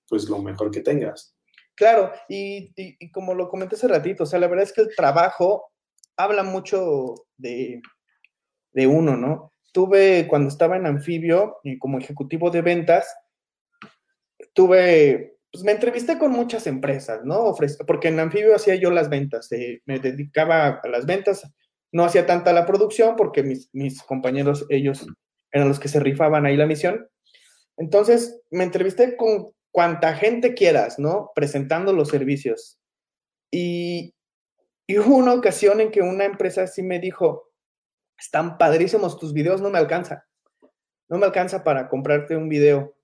[0.06, 1.35] pues, lo mejor que tengas.
[1.74, 2.70] Claro, y,
[3.12, 5.72] como lo comenté hace ratito, o sea, la verdad es que el trabajo
[6.18, 7.80] habla mucho de,
[8.74, 9.54] uno, ¿no?
[9.72, 13.11] Tuve, cuando estaba en Anfibio y como ejecutivo de ventas,
[14.52, 17.54] tuve, pues me entrevisté con muchas empresas, ¿no?
[17.86, 21.42] porque en Anfibio hacía yo las ventas, eh, me dedicaba a las ventas,
[21.92, 25.06] no hacía tanta la producción porque mis, mis compañeros, ellos
[25.52, 27.08] eran los que se rifaban ahí la misión.
[27.76, 31.30] Entonces, me entrevisté con cuanta gente quieras, ¿no?
[31.34, 32.78] Presentando los servicios.
[33.50, 34.14] Y,
[34.88, 37.48] hubo una ocasión en que una empresa así me dijo,
[38.18, 40.26] están padrísimos tus videos, no me alcanza.
[41.08, 42.94] No me alcanza para comprarte un video.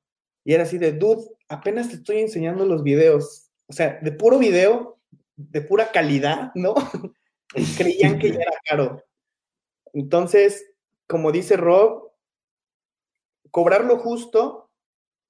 [0.44, 3.50] Y era así de, dude, apenas te estoy enseñando los videos.
[3.66, 4.98] O sea, de puro video,
[5.36, 6.74] de pura calidad, ¿no?
[7.76, 9.04] Creían que ya era caro.
[9.92, 10.64] Entonces,
[11.06, 12.12] como dice Rob,
[13.50, 14.70] cobrar lo justo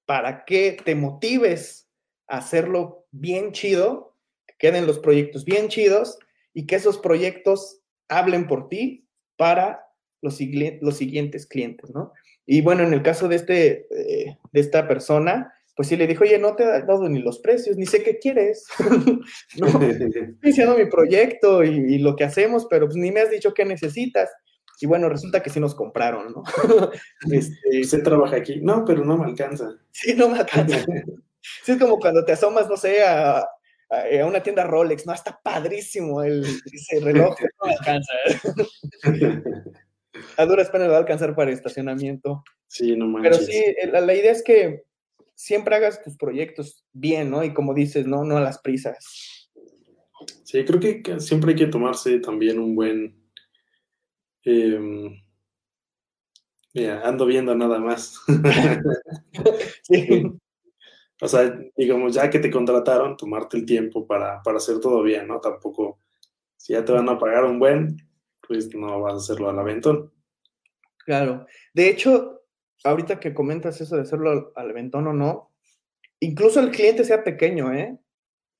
[0.05, 1.89] para que te motives
[2.27, 6.17] a hacerlo bien chido, que queden los proyectos bien chidos
[6.53, 9.85] y que esos proyectos hablen por ti para
[10.21, 10.39] los,
[10.81, 12.13] los siguientes clientes, ¿no?
[12.45, 16.23] Y bueno, en el caso de, este, eh, de esta persona, pues sí le dijo,
[16.23, 18.65] oye, no te he dado ni los precios, ni sé qué quieres.
[19.59, 23.29] no, estoy iniciando mi proyecto y, y, lo que hacemos, pero pues ni me has
[23.29, 24.31] dicho qué necesitas.
[24.81, 26.43] Y bueno, resulta que sí nos compraron, ¿no?
[27.31, 28.59] este, Usted trabaja aquí.
[28.59, 29.69] No, pero no me alcanza.
[29.91, 30.83] Sí, no me alcanza.
[31.63, 35.13] sí, es como cuando te asomas, no sé, a, a, una tienda Rolex, ¿no?
[35.13, 38.13] Está padrísimo el, ese reloj, no me alcanza.
[40.37, 42.43] a duras penas va a alcanzar para estacionamiento.
[42.65, 43.37] Sí, no manches.
[43.37, 44.86] Pero sí, la, la, idea es que
[45.37, 47.43] siempre hagas tus proyectos bien, ¿no?
[47.43, 49.49] Y como dices, no, no a las prisas.
[50.43, 53.27] Sí, creo que siempre hay que tomarse también un buen
[54.49, 55.21] Em,
[56.73, 58.17] mira, ando viendo nada más.
[61.19, 65.39] O sea, digamos, ya que te contrataron, tomarte el tiempo para, hacer todo bien, ¿no?
[65.39, 65.99] Tampoco,
[66.55, 67.97] si ya te van a pagar un buen,
[68.47, 70.13] pues no vas a hacerlo al aventón.
[70.99, 71.47] Claro.
[71.73, 72.36] De hecho,
[72.83, 75.51] ahorita que comentas eso de hacerlo al, aventón o no,
[76.19, 77.97] incluso el cliente sea pequeño, ¿eh?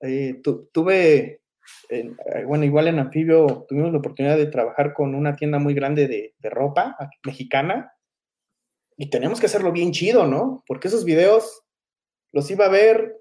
[0.02, 1.42] eh tuve
[1.90, 2.14] eh,
[2.46, 6.34] bueno, igual en Anfibio tuvimos la oportunidad de trabajar con una tienda muy grande de,
[6.50, 7.94] ropa mexicana
[8.96, 10.64] y tenemos que hacerlo bien chido, ¿no?
[10.66, 11.64] Porque esos videos
[12.32, 13.18] los iba a ver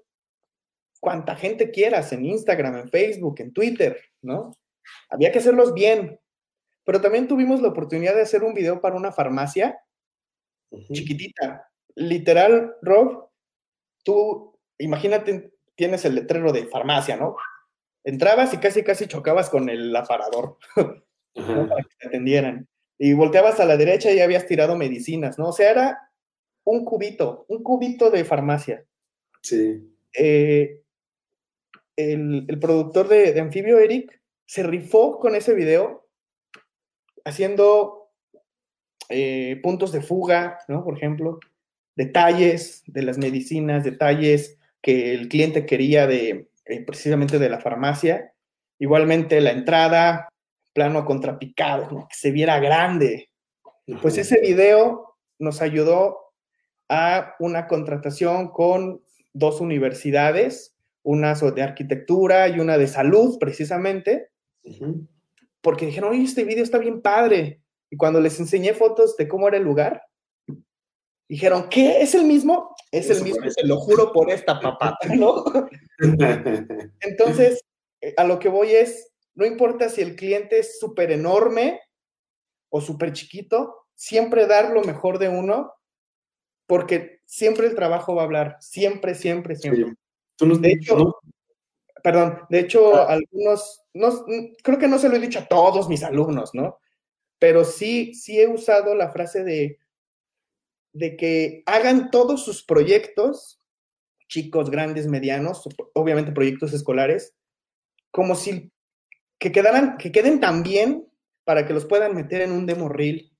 [0.99, 4.57] cuanta gente quieras en Instagram, en Facebook, en Twitter, ¿no?
[5.09, 6.19] Había que hacerlos bien.
[6.83, 9.77] Pero también tuvimos la oportunidad de hacer un video para una farmacia
[10.91, 11.69] chiquitita.
[11.95, 13.29] Literal, Rob,
[14.03, 17.35] tú imagínate, tienes el letrero de farmacia, ¿no?
[18.07, 20.57] entrabas y casi, casi chocabas con el aparador
[21.35, 22.67] para que te atendieran.
[22.97, 25.49] Y volteabas a la derecha y habías tirado medicinas, ¿no?
[25.49, 26.11] O sea, era
[26.63, 28.85] un cubito, un cubito de farmacia.
[29.41, 29.93] Sí.
[30.13, 30.81] Eh,
[31.97, 36.07] el, productor de, de, Anfibio, Eric, se rifó con ese video
[37.25, 37.96] haciendo
[39.09, 40.83] eh, puntos de fuga, ¿no?
[40.83, 41.39] Por ejemplo,
[41.95, 48.33] detalles de las medicinas, detalles que el cliente quería de eh, precisamente de la farmacia.
[48.79, 50.29] Igualmente la entrada,
[50.73, 53.29] plano contrapicado, que se viera grande.
[54.01, 56.17] Pues ese video nos ayudó
[56.89, 59.01] a una contratación con
[59.33, 64.29] dos universidades, una de arquitectura y una de salud, precisamente,
[65.61, 67.61] porque dijeron, oye, este video está bien padre.
[67.89, 70.03] Y cuando les enseñé fotos de cómo era el lugar,
[71.29, 72.01] dijeron, ¿qué?
[72.01, 72.75] ¿Es el mismo?
[72.91, 75.43] Es el mismo, te lo juro por esta papata, ¿no?
[77.01, 77.63] Entonces,
[78.01, 81.81] eh, a lo que voy es, no importa si el cliente es súper enorme
[82.69, 85.73] o súper chiquito, siempre dar lo mejor de uno,
[86.65, 89.95] porque siempre el trabajo va a hablar, siempre, siempre, siempre.
[90.39, 91.15] de hecho,
[92.03, 93.13] perdón, de hecho, ah.
[93.13, 94.25] algunos, no,
[94.63, 96.79] creo que no se lo he dicho a todos mis alumnos, ¿no?
[97.39, 99.79] Pero sí, sí he usado la frase de
[100.97, 103.61] de que hagan todos sus proyectos,
[104.27, 107.35] chicos, grandes, medianos, obviamente proyectos escolares,
[108.11, 108.71] como si
[109.37, 111.07] que quedaran, que queden tan bien
[111.43, 113.31] para que los puedan meter en un demo reel,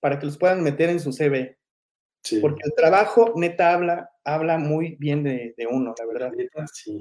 [0.00, 1.56] para que los puedan meter en su CV.
[2.40, 6.32] Porque el trabajo, neta, habla, habla muy bien de, uno, la verdad.
[6.72, 7.00] sí.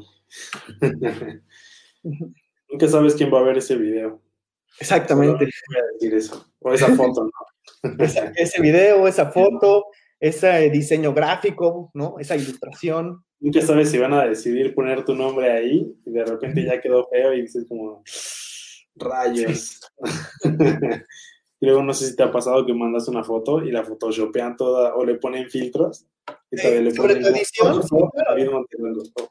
[2.69, 4.21] Nunca sabes quién va a ver ese video.
[4.79, 5.47] Exactamente.
[5.93, 6.45] decir eso.
[6.59, 7.31] O esa foto, ¿no?
[8.35, 9.85] ese video, esa foto,
[10.19, 12.15] ese diseño gráfico, ¿no?
[12.19, 13.23] Esa ilustración.
[13.39, 17.07] Nunca sabes si van a decidir poner tu nombre ahí y de repente ya quedó
[17.09, 18.03] feo y dices como,
[18.95, 19.79] rayos.
[21.59, 24.55] y luego no sé si te ha pasado que mandas una foto y la photoshopean
[24.55, 26.05] toda o le ponen filtros.
[26.49, 27.81] Y todavía le ponen edición,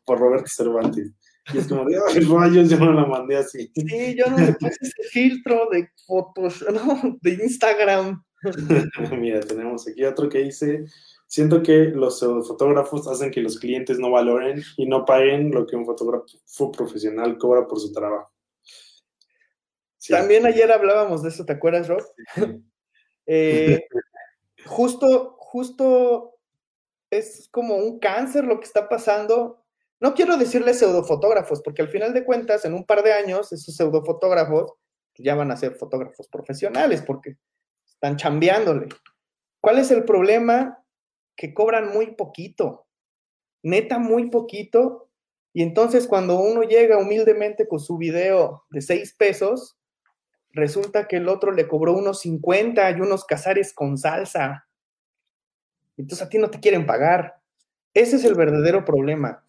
[0.05, 1.11] por Roberto Cervantes.
[1.53, 3.71] Y es como, ay, rayos, yo no la mandé así.
[3.75, 8.25] Sí, yo no le puse ese filtro de fotos, no, de Instagram.
[9.19, 10.85] Mira, tenemos aquí otro que dice,
[11.27, 15.77] siento que los fotógrafos hacen que los clientes no valoren y no paguen lo que
[15.77, 18.31] un fotógrafo profesional cobra por su trabajo.
[20.09, 22.03] También ayer hablábamos de eso, ¿te acuerdas, Rob?
[23.27, 23.89] Eh,
[24.67, 26.35] justo, justo
[27.09, 29.64] es como un cáncer lo que está pasando.
[30.05, 33.75] No quiero decirle pseudofotógrafos, porque al final de cuentas, en un par de años, esos
[33.75, 34.75] pseudofotógrafos
[35.17, 37.39] ya van a ser fotógrafos profesionales, porque
[37.87, 38.89] están chambeándole.
[39.63, 40.85] ¿Cuál es el problema?
[41.35, 42.87] Que cobran muy poquito,
[43.63, 45.09] neta muy poquito,
[45.55, 49.79] y entonces cuando uno llega humildemente con su video de seis pesos,
[50.51, 54.69] resulta que el otro le cobró unos 50 y unos cazares con salsa.
[55.97, 57.41] Entonces a ti no te quieren pagar.
[57.95, 59.44] Ese es el verdadero problema.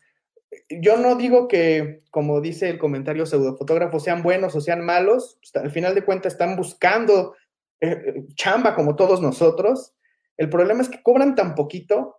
[0.69, 5.39] Yo no digo que, como dice el comentario pseudofotógrafo, sean buenos o sean malos.
[5.53, 7.36] Al final de cuentas están buscando
[7.81, 9.93] eh, chamba como todos nosotros.
[10.38, 12.17] El problema es que cobran tan poquito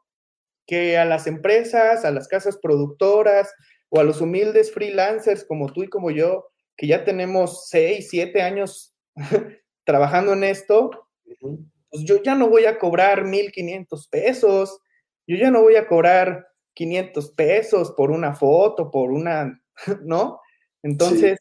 [0.67, 3.53] que a las empresas, a las casas productoras
[3.89, 8.43] o a los humildes freelancers como tú y como yo, que ya tenemos seis, siete
[8.43, 8.95] años
[9.85, 11.09] trabajando en esto,
[11.91, 14.81] pues yo ya no voy a cobrar 1.500 pesos,
[15.27, 19.61] yo ya no voy a cobrar 500 pesos por una foto, por una,
[20.05, 20.41] ¿no?
[20.83, 21.39] Entonces,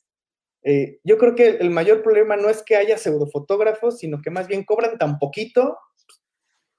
[0.64, 4.48] eh, yo creo que el mayor problema no es que haya pseudofotógrafos, sino que más
[4.48, 5.78] bien cobran tan poquito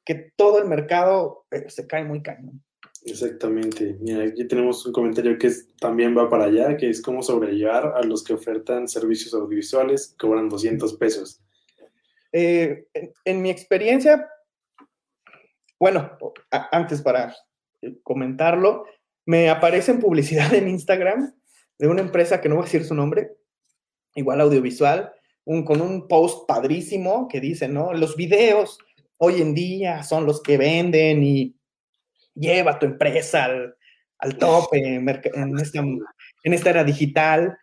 [0.04, 2.64] que todo el mercado eh, se cae muy cañón.
[3.04, 3.96] Exactamente.
[4.00, 8.02] Mira, aquí tenemos un comentario que también va para allá, que es cómo sobrellevar a
[8.02, 11.40] los que ofertan servicios audiovisuales cobran 200 pesos.
[12.32, 12.88] Eh,
[13.24, 14.28] en, mi experiencia,
[15.78, 16.18] bueno,
[16.72, 17.34] antes para
[18.02, 18.86] comentarlo,
[19.24, 21.34] me aparece en publicidad en Instagram
[21.78, 23.32] de una empresa que no voy a decir su nombre,
[24.14, 25.12] igual audiovisual,
[25.44, 27.92] un, con un post padrísimo que dice, ¿no?
[27.92, 28.78] Los videos
[29.18, 31.56] hoy en día son los que venden y
[32.34, 33.76] lleva tu empresa al,
[34.18, 37.58] al tope en esta, en esta era digital.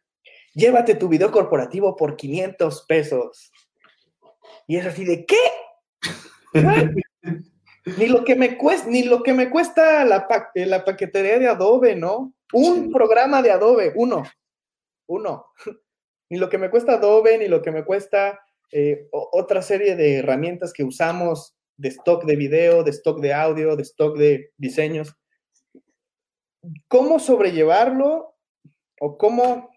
[0.53, 3.51] Llévate tu video corporativo por 500 pesos.
[4.67, 5.37] Y es así de, ¿qué?
[7.97, 11.95] ni lo que me cuesta, ni lo que me cuesta la, la paquetería de Adobe,
[11.95, 12.33] ¿no?
[12.53, 14.23] Un programa de Adobe, uno,
[15.07, 15.47] uno
[16.29, 18.39] ni lo que me cuesta Adobe, ni lo que me cuesta
[18.71, 23.75] eh, otra serie de herramientas que usamos de stock de video, de stock de audio,
[23.75, 25.15] de stock de diseños.
[26.87, 28.35] ¿Cómo sobrellevarlo
[28.99, 29.69] o cómo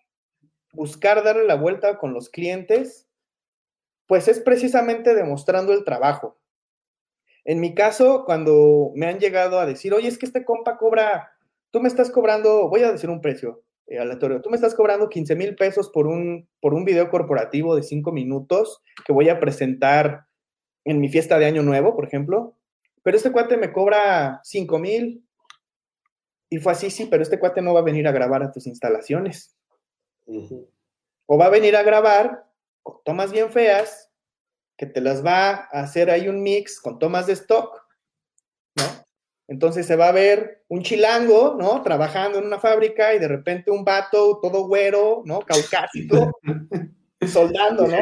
[0.77, 3.09] buscar darle la vuelta con los clientes,
[4.07, 6.39] pues es precisamente demostrando el trabajo.
[7.49, 11.31] En mi caso, cuando me han llegado a decir, oye, es que este compa cobra,
[11.71, 15.09] tú me estás cobrando, voy a decir un precio eh, aleatorio, tú me estás cobrando
[15.09, 19.39] 15 mil pesos por un, por un video corporativo de 5 minutos que voy a
[19.39, 20.27] presentar
[20.85, 22.57] en mi fiesta de Año Nuevo, por ejemplo,
[23.05, 25.25] pero este cuate me cobra 5 mil.
[26.51, 28.67] Y fue así, sí, pero este cuate no va a venir a grabar a tus
[28.67, 29.57] instalaciones.
[31.27, 32.45] O va a venir a grabar
[32.83, 34.06] con tomas bien feas,
[34.77, 37.87] que te las va a hacer ahí un mix con tomas de stock,
[38.77, 38.85] ¿no?
[39.49, 41.83] Entonces se va a ver un chilango, ¿no?
[41.83, 45.41] Trabajando en una fábrica y de repente un vato todo güero, ¿no?
[45.41, 46.39] Caucásico,
[47.27, 47.99] soldando, ¿no?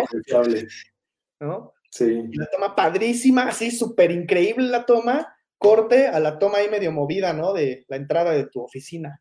[1.41, 1.75] ¿no?
[1.91, 2.25] Sí.
[2.33, 7.33] la toma padrísima, así súper increíble la toma, corte a la toma ahí medio movida,
[7.33, 7.53] ¿no?
[7.53, 9.21] De la entrada de tu oficina.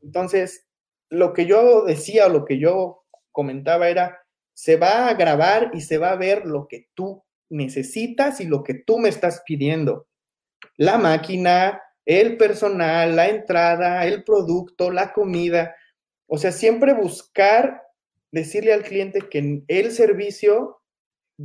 [0.00, 0.66] Entonces,
[1.10, 4.21] lo que yo decía o lo que yo comentaba era,
[4.54, 8.62] se va a grabar y se va a ver lo que tú necesitas y lo
[8.62, 10.06] que tú me estás pidiendo.
[10.76, 15.74] La máquina, el personal, la entrada, el producto, la comida.
[16.26, 17.82] O sea, siempre buscar
[18.30, 20.82] decirle al cliente que el servicio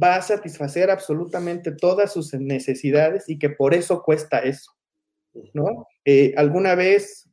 [0.02, 4.72] va a satisfacer absolutamente todas sus necesidades y que por eso cuesta eso,
[5.54, 5.88] ¿no?
[6.06, 7.30] Eh, alguna vez,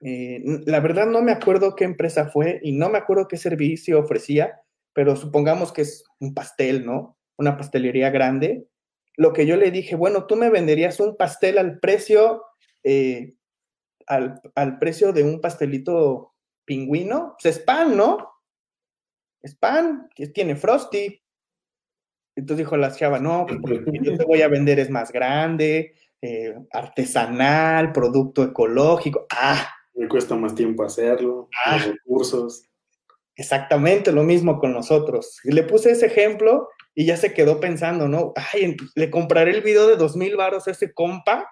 [0.00, 4.00] eh, la verdad no me acuerdo qué empresa fue y no me acuerdo qué servicio
[4.00, 4.60] ofrecía,
[4.94, 7.18] pero supongamos que es un pastel, ¿no?
[7.36, 8.66] Una pastelería grande.
[9.16, 12.42] Lo que yo le dije, bueno, tú me venderías un pastel al precio,
[12.82, 13.34] eh,
[14.06, 16.34] al, al, precio de un pastelito
[16.64, 18.30] pingüino, pues es pan, ¿no?
[19.42, 21.20] Es pan, que tiene frosty,
[22.36, 25.94] entonces dijo la chava, no, pues porque yo te voy a vender es más grande,
[26.20, 29.26] eh, artesanal, producto ecológico.
[29.30, 29.68] Ah.
[29.94, 32.68] Me cuesta más tiempo hacerlo, ah, recursos.
[33.36, 35.40] Exactamente lo mismo con nosotros.
[35.44, 38.32] Le puse ese ejemplo y ya se quedó pensando, ¿no?
[38.52, 41.48] Ay, le compraré el video de dos mil varos a ese compa.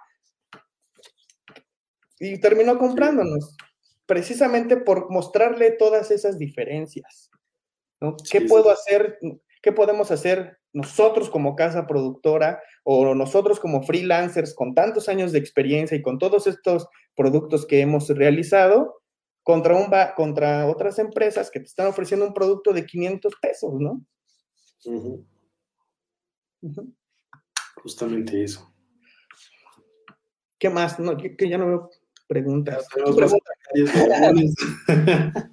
[2.21, 3.57] Y terminó comprándonos,
[4.07, 7.31] precisamente por mostrarle todas esas diferencias.
[8.01, 8.17] ¿no?
[8.31, 9.19] ¿Qué puedo hacer?
[9.61, 15.39] ¿Qué podemos hacer nosotros como casa productora o nosotros como freelancers con tantos años de
[15.39, 19.02] experiencia y con todos estos productos que hemos realizado
[19.43, 24.05] contra, un, contra otras empresas que te están ofreciendo un producto de 500 pesos, ¿no?
[27.83, 28.73] Justamente eso.
[30.59, 30.99] ¿Qué más?
[31.01, 31.91] No, que, ya no veo
[32.29, 32.87] preguntas.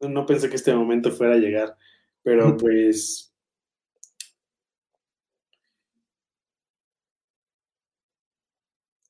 [0.00, 1.76] no pensé que este momento fuera a llegar.
[2.22, 3.34] Pero pues...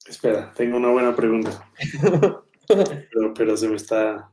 [0.06, 1.70] Espera, tengo una buena pregunta.
[3.34, 4.30] pero, se me está...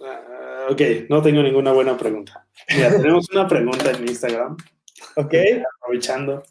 [0.00, 2.46] Ah, ok, no tengo ninguna buena pregunta.
[2.74, 4.56] Mira, tenemos una pregunta en Instagram.
[5.16, 5.34] Ok.
[5.76, 6.42] Aprovechando.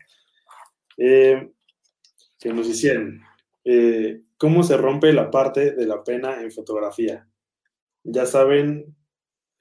[0.97, 1.51] Eh,
[2.39, 3.21] que nos hicieron.
[3.63, 7.27] Eh, ¿Cómo se rompe la parte de la pena en fotografía?
[8.03, 8.95] Ya saben,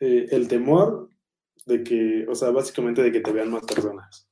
[0.01, 1.09] eh, el temor
[1.67, 4.29] de que, o sea, básicamente de que te vean más personas.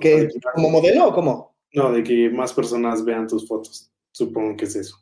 [0.00, 1.56] ¿Que, ¿Como modelo o cómo?
[1.72, 3.89] No, de que más personas vean tus fotos.
[4.12, 4.96] Supongo que es eso.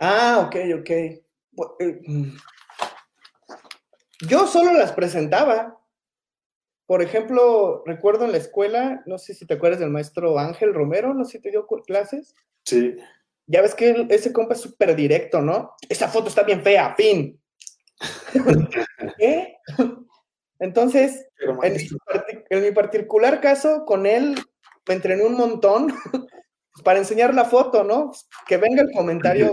[0.00, 0.90] Ah, ok, ok.
[0.90, 2.36] Eh, mm.
[4.28, 5.78] Yo solo las presentaba.
[6.86, 11.14] Por ejemplo, recuerdo en la escuela, no sé si te acuerdas del maestro Ángel Romero,
[11.14, 12.34] no sé si te dio clases.
[12.64, 12.96] Sí.
[13.46, 15.74] Ya ves que ese compa es súper directo, ¿no?
[15.88, 17.40] Esa foto está bien fea, fin.
[19.18, 19.56] ¿Qué?
[20.58, 21.26] Entonces,
[22.50, 24.36] en mi, particular caso, con él
[24.88, 25.92] me entrené un montón
[26.84, 28.12] para enseñar la foto, ¿no?
[28.46, 29.52] Que venga el comentario,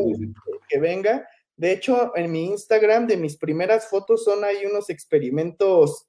[0.68, 1.28] que venga.
[1.56, 6.08] De hecho, en mi Instagram, de mis primeras fotos, son ahí unos experimentos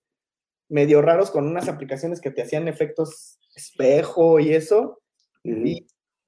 [0.69, 5.01] medio raros con unas aplicaciones que te hacían efectos espejo y eso.
[5.45, 5.87] y,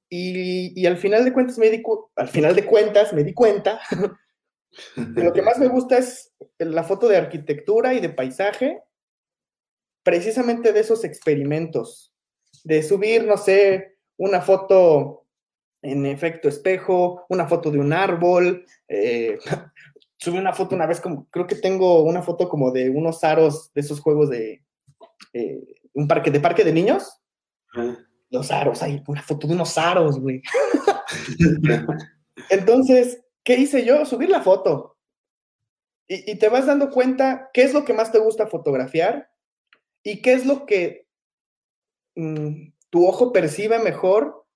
[0.08, 1.82] y, al final de cuentas me di,
[2.14, 3.80] al final de cuentas me di cuenta
[4.96, 8.82] lo que más me gusta es la foto de arquitectura y de paisaje,
[10.02, 12.14] precisamente de esos experimentos,
[12.64, 15.26] de subir, no sé, una foto
[15.82, 19.38] en efecto espejo, una foto de un árbol, eh,
[20.18, 23.72] subí una foto una vez, como, creo que tengo una foto como de unos aros
[23.74, 24.64] de esos juegos de
[25.32, 25.60] eh,
[25.94, 27.20] un parque, de parque de niños.
[28.30, 30.42] Los aros, hay una foto de unos aros, güey.
[32.50, 34.04] Entonces, ¿Qué hice yo?
[34.04, 34.98] Subir la foto.
[36.08, 39.30] Y, te vas dando cuenta qué es lo que más te gusta fotografiar
[40.02, 41.06] y qué es lo que
[42.16, 44.46] mm, tu ojo percibe mejor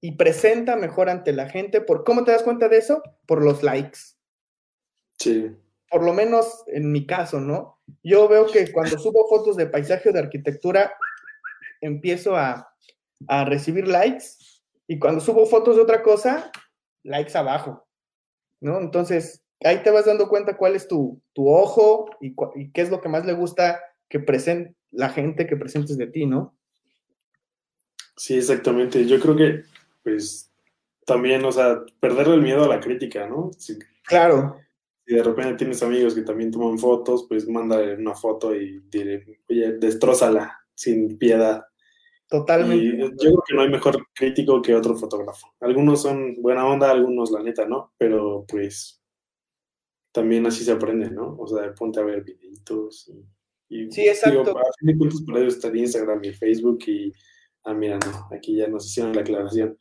[0.00, 1.80] y presenta mejor ante la gente.
[1.80, 3.02] ¿Por cómo te das cuenta de eso?
[3.26, 3.98] Por los likes.
[5.18, 5.56] Sí.
[5.90, 7.80] Por lo menos en mi caso, ¿no?
[8.02, 10.92] Yo veo que cuando subo fotos de paisaje o de arquitectura,
[11.80, 12.68] empiezo a,
[13.26, 14.26] a recibir likes
[14.86, 16.50] y cuando subo fotos de otra cosa,
[17.02, 17.86] likes abajo,
[18.60, 18.78] ¿no?
[18.78, 22.90] Entonces, ahí te vas dando cuenta cuál es tu, tu ojo y, y, qué es
[22.90, 26.57] lo que más le gusta que presente la gente que presentes de ti, ¿no?
[28.18, 29.06] Sí, exactamente.
[29.06, 29.64] Yo creo que,
[30.02, 30.52] pues,
[31.06, 33.50] también, o sea, perderle el miedo a la crítica, ¿no?
[33.56, 34.58] Si, claro.
[35.06, 39.40] Si de repente tienes amigos que también toman fotos, pues manda una foto y dile,
[39.48, 41.64] oye, destrózala sin piedad.
[42.28, 42.84] Totalmente.
[42.84, 45.54] Y yo creo que no hay mejor crítico que otro fotógrafo.
[45.60, 47.94] Algunos son buena onda, algunos la neta, ¿no?
[47.96, 49.00] Pero pues
[50.12, 51.36] también así se aprende, ¿no?
[51.38, 53.10] O sea, ponte a ver videitos
[53.70, 54.44] y, sí, exacto.
[54.44, 57.12] Digo, a fin de cuentas, por eso está Instagram y Facebook y,
[57.64, 59.78] ah, mira, no, aquí ya nos hicieron la aclaración.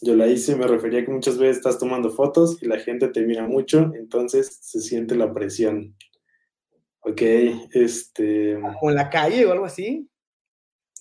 [0.00, 3.08] Yo la hice, me refería a que muchas veces estás tomando fotos y la gente
[3.08, 5.94] te mira mucho, entonces se siente la presión.
[7.00, 7.22] Ok,
[7.72, 8.56] este...
[8.80, 10.08] ¿O en la calle o algo así?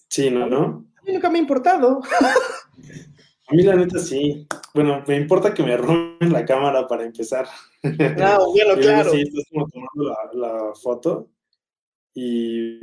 [0.10, 0.48] Sí, ¿no?
[0.48, 0.86] ¿no?
[0.98, 2.02] A mí nunca me ha importado.
[3.52, 4.48] A mí la neta sí.
[4.74, 7.48] Bueno, me importa que me roben la cámara para empezar.
[7.84, 9.12] Ah, bueno, claro.
[9.12, 11.30] Sí, estás como tomando la, foto
[12.14, 12.80] y,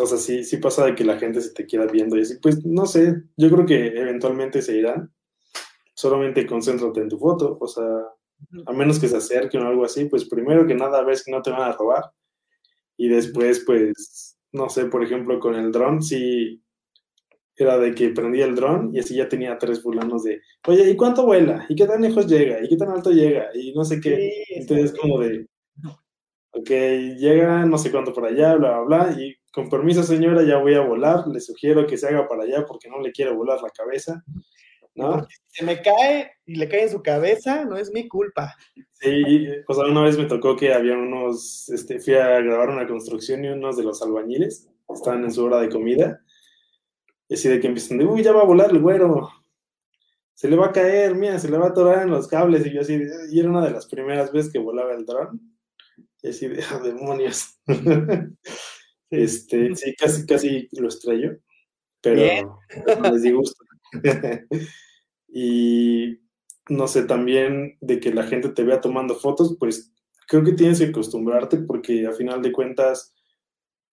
[0.00, 2.38] o sea, sí, sí pasa de que la gente se te queda viendo y así,
[2.40, 5.12] pues, no sé, yo creo que eventualmente se irán.
[5.94, 7.84] Solamente concéntrate en tu foto, o sea,
[8.66, 11.42] a menos que se acerquen o algo así, pues primero que nada ves que no
[11.42, 12.04] te van a robar
[12.96, 16.62] y después, pues, no sé, por ejemplo, con el dron, sí
[17.56, 20.96] era de que prendía el dron y así ya tenía tres fulanos de, oye, ¿y
[20.96, 21.66] cuánto vuela?
[21.68, 22.62] ¿Y qué tan lejos llega?
[22.62, 23.50] ¿Y qué tan alto llega?
[23.54, 24.44] Y no sé qué.
[24.50, 25.48] Entonces, como de,
[26.52, 26.70] ok,
[27.18, 30.74] llega no sé cuánto por allá, bla, bla, bla, y con permiso, señora, ya voy
[30.74, 33.70] a volar, le sugiero que se haga para allá porque no le quiero volar la
[33.70, 34.22] cabeza.
[34.94, 35.26] ¿no?
[35.28, 38.54] si se me cae y le cae en su cabeza, no es mi culpa.
[38.94, 42.86] Sí, o sea, una vez me tocó que había unos, este, fui a grabar una
[42.86, 46.20] construcción y unos de los albañiles estaban en su hora de comida.
[47.28, 49.30] Y así de que empiezan de, uy, ya va a volar el güero.
[50.34, 52.66] Se le va a caer, mira, se le va a atorar en los cables.
[52.66, 52.98] Y yo así,
[53.30, 55.40] y era una de las primeras veces que volaba el dron.
[56.22, 57.58] Y así de, oh, demonios.
[59.10, 61.38] Este, sí, casi, casi lo estrello.
[62.00, 62.60] Pero
[63.00, 63.64] no les disgusto.
[65.28, 66.18] y
[66.68, 69.92] no sé, también de que la gente te vea tomando fotos, pues
[70.26, 73.14] creo que tienes que acostumbrarte porque a final de cuentas,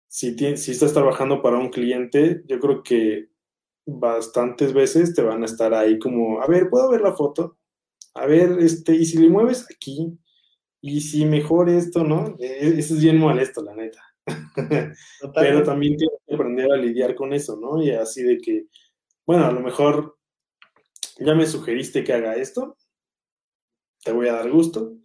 [0.07, 3.29] si, si estás trabajando para un cliente, yo creo que
[3.85, 7.57] bastantes veces te van a estar ahí como, a ver, ¿puedo ver la foto?
[8.13, 10.17] A ver, este, y si le mueves aquí,
[10.81, 12.35] y si mejor esto, ¿no?
[12.39, 14.01] E, eso es bien molesto, la neta.
[15.35, 17.81] Pero también tienes que aprender a lidiar con eso, ¿no?
[17.81, 18.65] Y así de que,
[19.25, 20.17] bueno, a lo mejor
[21.19, 22.77] ya me sugeriste que haga esto,
[24.03, 24.95] te voy a dar gusto,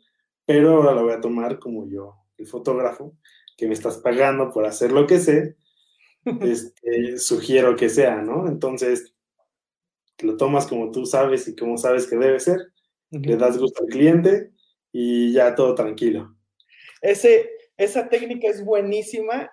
[0.44, 3.16] pero ahora lo voy a tomar como yo, el fotógrafo,
[3.56, 5.56] que me estás pagando por hacer lo que sé,
[6.40, 8.48] este, sugiero que sea, ¿no?
[8.48, 9.14] Entonces,
[10.18, 12.58] lo tomas como tú sabes y como sabes que debe ser,
[13.10, 14.52] le das gusto al cliente
[14.92, 16.36] y ya todo tranquilo.
[17.00, 17.50] Ese,
[17.80, 19.50] esa técnica es buenísima,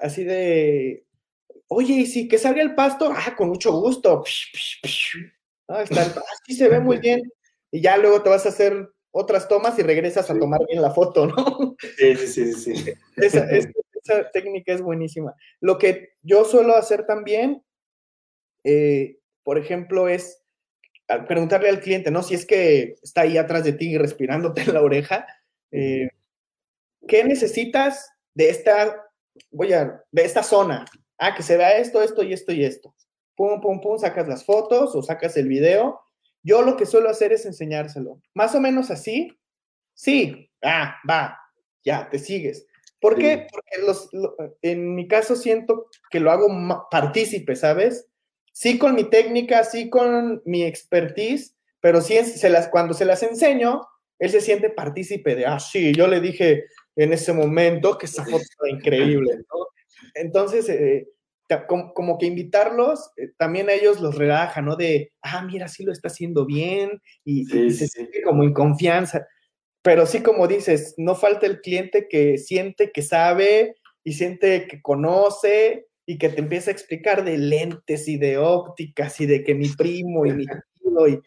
[0.00, 1.04] así de,
[1.66, 4.22] oye, y si que salga el pasto, ah, con mucho gusto.
[5.66, 7.22] Ah, está, así se ve muy bien.
[7.72, 10.92] Y ya luego te vas a hacer otras tomas y regresas a tomar bien la
[10.92, 11.76] foto, ¿no?
[11.98, 12.92] Sí, sí, sí, sí.
[13.16, 15.34] Esa, esa, técnica es buenísima.
[15.60, 17.64] Lo que yo suelo hacer también,
[18.62, 20.40] eh, por ejemplo, es
[21.26, 22.22] preguntarle al cliente, ¿no?
[22.22, 25.26] Si es que está ahí atrás de ti respirándote en la oreja,
[25.72, 26.10] eh,
[27.06, 29.04] ¿qué necesitas de esta,
[29.50, 30.84] voy a, de esta zona?
[31.18, 32.94] Ah, que se vea esto, esto y esto y esto
[33.36, 36.00] pum, pum, pum, sacas las fotos o sacas el video.
[36.42, 38.20] Yo lo que suelo hacer es enseñárselo.
[38.34, 39.38] Más o menos así.
[39.94, 41.38] Sí, ah, va,
[41.84, 42.66] ya, te sigues.
[43.00, 43.46] ¿Por qué?
[43.50, 44.08] Porque los,
[44.62, 46.48] en mi caso siento que lo hago
[46.90, 48.08] partícipe, ¿sabes?
[48.52, 53.22] Sí con mi técnica, sí con mi expertise, pero sí se las, cuando se las
[53.22, 53.86] enseño,
[54.18, 56.64] él se siente partícipe de, ah, sí, yo le dije
[56.96, 59.66] en ese momento que esa foto era increíble, ¿no?
[60.14, 61.06] Entonces, eh,
[61.68, 64.76] como, que invitarlos, eh, también a ellos los relaja, ¿no?
[64.76, 69.26] De, ah, mira, sí lo está haciendo bien y, se siente como en confianza.
[69.82, 74.82] Pero sí, como dices, no falta el cliente que siente que sabe y siente que
[74.82, 79.54] conoce y que te empieza a explicar de lentes y de ópticas y de que
[79.54, 80.44] mi primo y mi
[80.80, 81.20] tío y,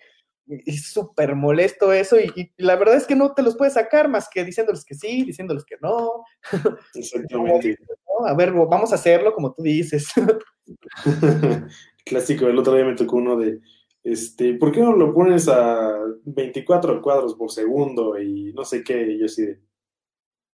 [0.66, 4.28] es súper molesto eso y, la verdad es que no te los puedes sacar más
[4.30, 6.24] que diciéndoles que sí, diciéndoles que no.
[6.96, 7.78] Exactamente.
[8.26, 10.12] A ver, vamos a hacerlo como tú dices.
[12.06, 13.60] Clásico, el otro día me tocó uno de,
[14.04, 19.02] este, ¿por qué no lo pones a 24 cuadros por segundo y no sé qué?
[19.04, 19.62] Y yo así de,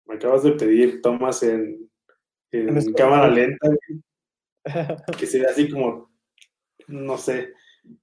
[0.05, 1.89] me acabas de pedir tomas en,
[2.51, 3.69] en cámara lenta,
[5.19, 6.11] que sea así como,
[6.87, 7.53] no sé.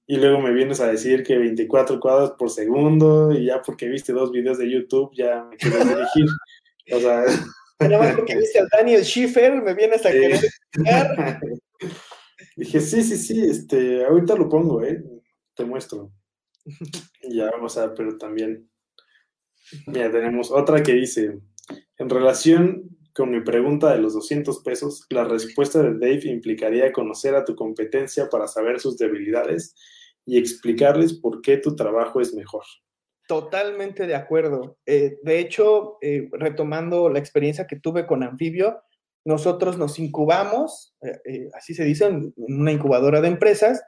[0.05, 4.11] Y luego me vienes a decir que 24 cuadros por segundo y ya porque viste
[4.13, 6.25] dos videos de YouTube ya me quieres dirigir.
[6.93, 7.23] O sea...
[7.79, 10.39] Nada más porque viste a Daniel Schiffer, me vienes a querer
[12.55, 15.03] Dije, sí, sí, sí, este, ahorita lo pongo, ¿eh?
[15.55, 16.11] Te muestro.
[17.21, 18.69] Y ya vamos a pero también,
[19.87, 21.39] mira, tenemos otra que dice,
[21.97, 27.35] en relación con mi pregunta de los 200 pesos, la respuesta de Dave implicaría conocer
[27.35, 29.75] a tu competencia para saber sus debilidades
[30.25, 32.63] y explicarles por qué tu trabajo es mejor.
[33.27, 34.77] Totalmente de acuerdo.
[34.85, 38.81] Eh, de hecho, eh, retomando la experiencia que tuve con Anfibio,
[39.25, 43.81] nosotros nos incubamos, eh, así se dice, en una incubadora de empresas,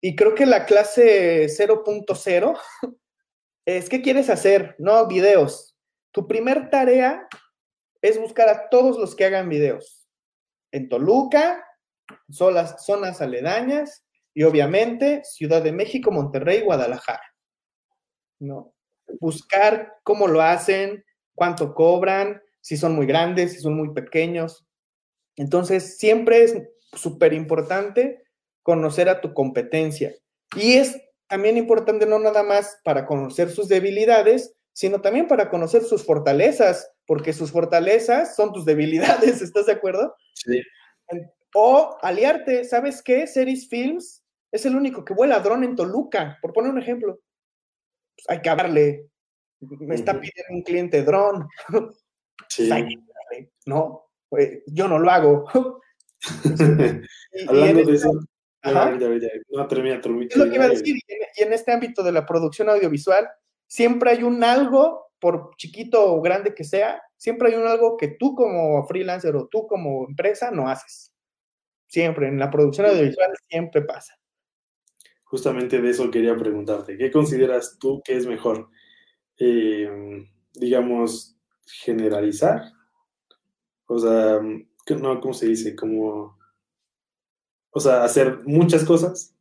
[0.00, 2.58] y creo que la clase 0.0
[3.66, 4.74] es, ¿qué quieres hacer?
[4.78, 5.76] No, videos.
[6.12, 7.26] Tu primer tarea
[8.02, 10.08] es buscar a todos los que hagan videos.
[10.72, 11.64] En Toluca,
[12.30, 17.34] zonas, zonas aledañas y obviamente Ciudad de México, Monterrey, Guadalajara.
[18.40, 18.74] ¿No?
[19.20, 24.66] Buscar cómo lo hacen, cuánto cobran, si son muy grandes, si son muy pequeños.
[25.36, 26.56] Entonces, siempre es
[26.92, 28.24] súper importante
[28.62, 30.14] conocer a tu competencia.
[30.56, 35.82] Y es también importante no nada más para conocer sus debilidades, sino también para conocer
[35.82, 40.14] sus fortalezas, porque sus fortalezas son tus debilidades, ¿estás de acuerdo?
[40.34, 40.62] Sí.
[41.52, 43.26] O aliarte, ¿sabes qué?
[43.26, 47.18] Series Films es el único que vuela dron en Toluca, por poner un ejemplo.
[48.14, 49.08] Pues hay que hablarle.
[49.58, 51.48] Me está pidiendo un cliente dron.
[52.48, 52.70] Sí.
[53.66, 55.44] no, pues, yo no lo hago.
[57.48, 58.12] Hablando de eso.
[58.62, 62.68] No, termina, Es lo que iba a decir, y en este ámbito de la producción
[62.68, 63.28] audiovisual,
[63.68, 68.08] siempre hay un algo, por chiquito o grande que sea, siempre hay un algo que
[68.08, 71.14] tú como freelancer o tú como empresa no haces.
[71.86, 74.14] Siempre, en la producción audiovisual siempre pasa.
[75.24, 76.96] Justamente de eso quería preguntarte.
[76.96, 78.68] ¿Qué consideras tú que es mejor?
[79.38, 82.72] Eh, digamos, generalizar.
[83.86, 85.74] O sea, no, ¿cómo se dice?
[85.76, 86.38] Como,
[87.70, 89.37] o sea, hacer muchas cosas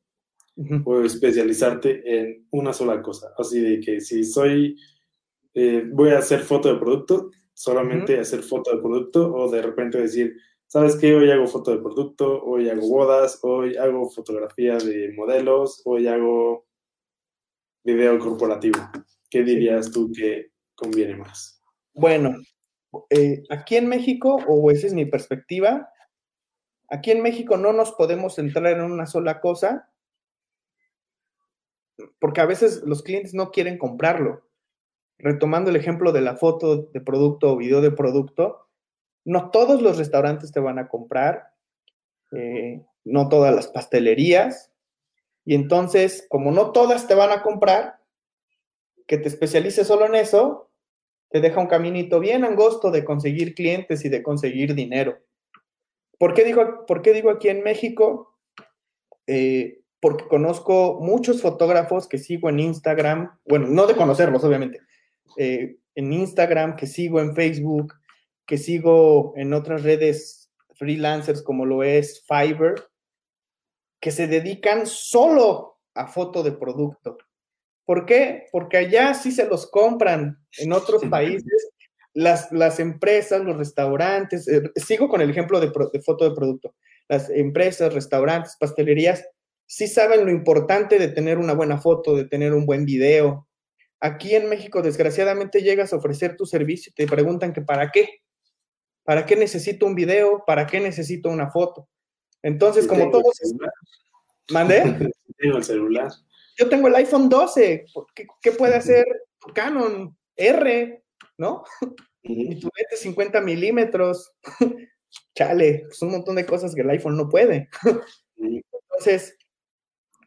[0.85, 3.33] o especializarte en una sola cosa.
[3.37, 4.75] Así de que si soy,
[5.53, 9.99] eh, voy a hacer foto de producto, solamente hacer foto de producto, o de repente
[9.99, 10.35] decir,
[10.65, 11.15] ¿sabes qué?
[11.15, 16.65] Hoy hago foto de producto, hoy hago bodas, hoy hago fotografía de modelos, hoy hago
[17.83, 18.79] video corporativo.
[19.29, 21.61] ¿Qué dirías tú que conviene más?
[21.93, 22.35] Bueno,
[23.09, 25.89] eh, aquí en México, o esa es mi perspectiva,
[26.89, 29.89] aquí en México no nos podemos centrar en una sola cosa
[32.19, 34.43] porque a veces los clientes no quieren comprarlo.
[35.17, 38.67] Retomando el ejemplo de la foto de producto o video de producto,
[39.25, 41.53] no todos los restaurantes te van a comprar,
[42.31, 44.71] eh, no todas las pastelerías,
[45.43, 48.01] y entonces, como no todas te van a comprar,
[49.07, 50.69] que te especialices solo en eso,
[51.29, 55.17] te deja un caminito bien angosto de conseguir clientes y de conseguir dinero.
[56.19, 58.37] ¿Por qué digo, por qué digo aquí en México?
[59.25, 64.79] Eh, porque conozco muchos fotógrafos que sigo en Instagram, bueno, no de conocerlos, obviamente,
[65.37, 67.93] eh, en Instagram, que sigo en Facebook,
[68.45, 72.87] que sigo en otras redes freelancers como lo es Fiverr,
[73.99, 77.17] que se dedican solo a foto de producto.
[77.83, 78.45] ¿Por qué?
[78.51, 81.71] Porque allá sí se los compran en otros países.
[82.13, 86.75] Las, las empresas, los restaurantes, eh, sigo con el ejemplo de, de foto de producto,
[87.07, 89.23] las empresas, restaurantes, pastelerías,
[89.67, 93.47] sí saben lo importante de tener una buena foto, de tener un buen video.
[93.99, 98.21] Aquí en México, desgraciadamente, llegas a ofrecer tu servicio y te preguntan que para qué.
[99.03, 100.43] ¿Para qué necesito un video?
[100.45, 101.87] ¿Para qué necesito una foto?
[102.41, 103.39] Entonces, como todos...
[104.51, 104.81] ¿Mandé?
[105.37, 106.11] Tengo el celular.
[106.57, 107.85] Yo tengo el iPhone 12.
[108.41, 109.05] ¿Qué, puede hacer
[109.39, 111.03] tu Canon R?
[111.37, 111.63] ¿No?
[112.23, 114.33] Y tu 50 milímetros.
[115.35, 117.69] Chale, pues un montón de cosas que el iPhone no puede.
[118.35, 119.36] Entonces,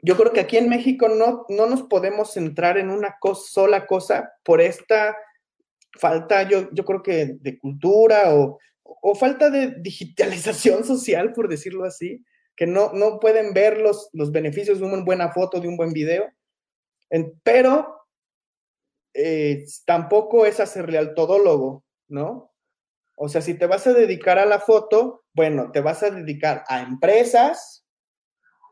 [0.03, 4.33] yo creo que aquí en México no, no nos podemos centrar en una sola cosa
[4.45, 5.17] por esta
[5.99, 8.59] falta, yo, yo creo que de cultura o,
[9.15, 12.25] falta de digitalización social, por decirlo así,
[12.57, 15.93] que no, no pueden ver los, los beneficios de una buena foto, de un buen
[15.93, 16.31] video.
[17.43, 17.97] pero
[19.15, 22.53] eh, tampoco es hacerle al todólogo, ¿no?
[23.17, 26.65] O sea, si te vas a dedicar a la foto, bueno, te vas a dedicar
[26.69, 27.85] a empresas,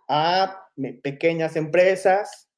[0.08, 0.67] a
[1.02, 2.48] pequeñas empresas,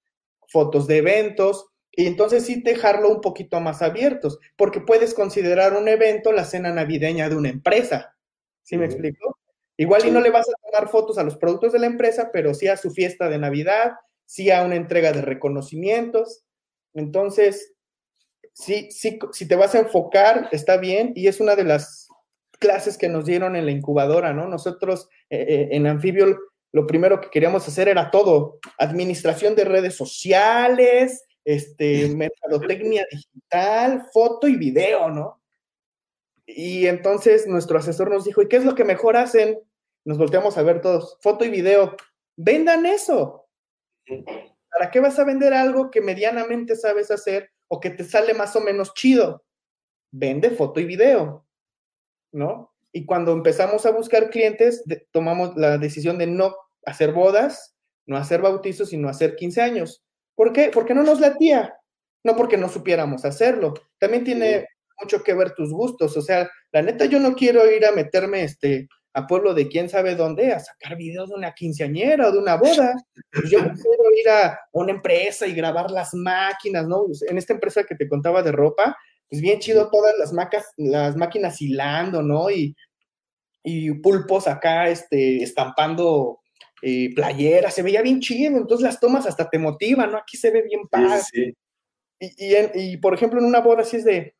[0.48, 5.88] fotos de eventos, y entonces sí dejarlo un poquito más abiertos, porque puedes considerar un
[5.88, 8.16] evento la cena navideña de una empresa.
[8.62, 9.38] ¿Sí me explico?
[9.76, 12.54] Igual y no le vas a tomar fotos a los productos de la empresa, pero
[12.54, 13.92] sí a su fiesta de Navidad,
[14.26, 16.44] sí a una entrega de reconocimientos.
[16.94, 17.72] Entonces,
[18.52, 22.08] sí, sí, si te vas a enfocar, está bien, y es una de las
[22.58, 24.46] clases que nos dieron en la incubadora, ¿no?
[24.46, 26.38] Nosotros eh, eh, en Anfibio
[26.72, 34.46] lo primero que queríamos hacer era todo, administración de redes sociales, este, mercadotecnia digital, foto
[34.46, 35.40] y video, ¿no?
[36.46, 39.60] Y entonces nuestro asesor nos dijo, ¿y qué es lo que mejor hacen?
[40.04, 41.96] Nos volteamos a ver todos, foto y video.
[42.36, 43.48] Vendan eso.
[44.70, 48.56] ¿Para qué vas a vender algo que medianamente sabes hacer o que te sale más
[48.56, 49.44] o menos chido?
[50.10, 51.46] Vende foto y video,
[52.32, 52.69] ¿no?
[52.92, 54.82] Y cuando empezamos a buscar clientes,
[55.12, 57.74] tomamos la decisión de no hacer bodas,
[58.06, 60.02] no hacer bautizos, sino hacer 15 años.
[60.34, 60.70] ¿Por qué?
[60.72, 61.74] Porque no nos latía,
[62.24, 63.74] no porque no supiéramos hacerlo.
[63.98, 64.66] También tiene
[65.00, 66.16] mucho que ver tus gustos.
[66.16, 69.88] O sea, la neta, yo no quiero ir a meterme este, a pueblo de quién
[69.88, 72.94] sabe dónde, a sacar videos de una quinceañera o de una boda.
[73.50, 77.04] Yo quiero ir a una empresa y grabar las máquinas, ¿no?
[77.06, 78.96] Pues en esta empresa que te contaba de ropa,
[79.30, 82.50] pues bien chido todas las, macas, las máquinas hilando, ¿no?
[82.50, 82.74] Y,
[83.62, 86.40] y pulpos acá, este, estampando
[86.82, 90.18] eh, playera, se veía bien chido, entonces las tomas hasta te motivan, ¿no?
[90.18, 91.54] Aquí se ve bien padre.
[92.18, 94.34] Y, y, por ejemplo, en una boda así es de,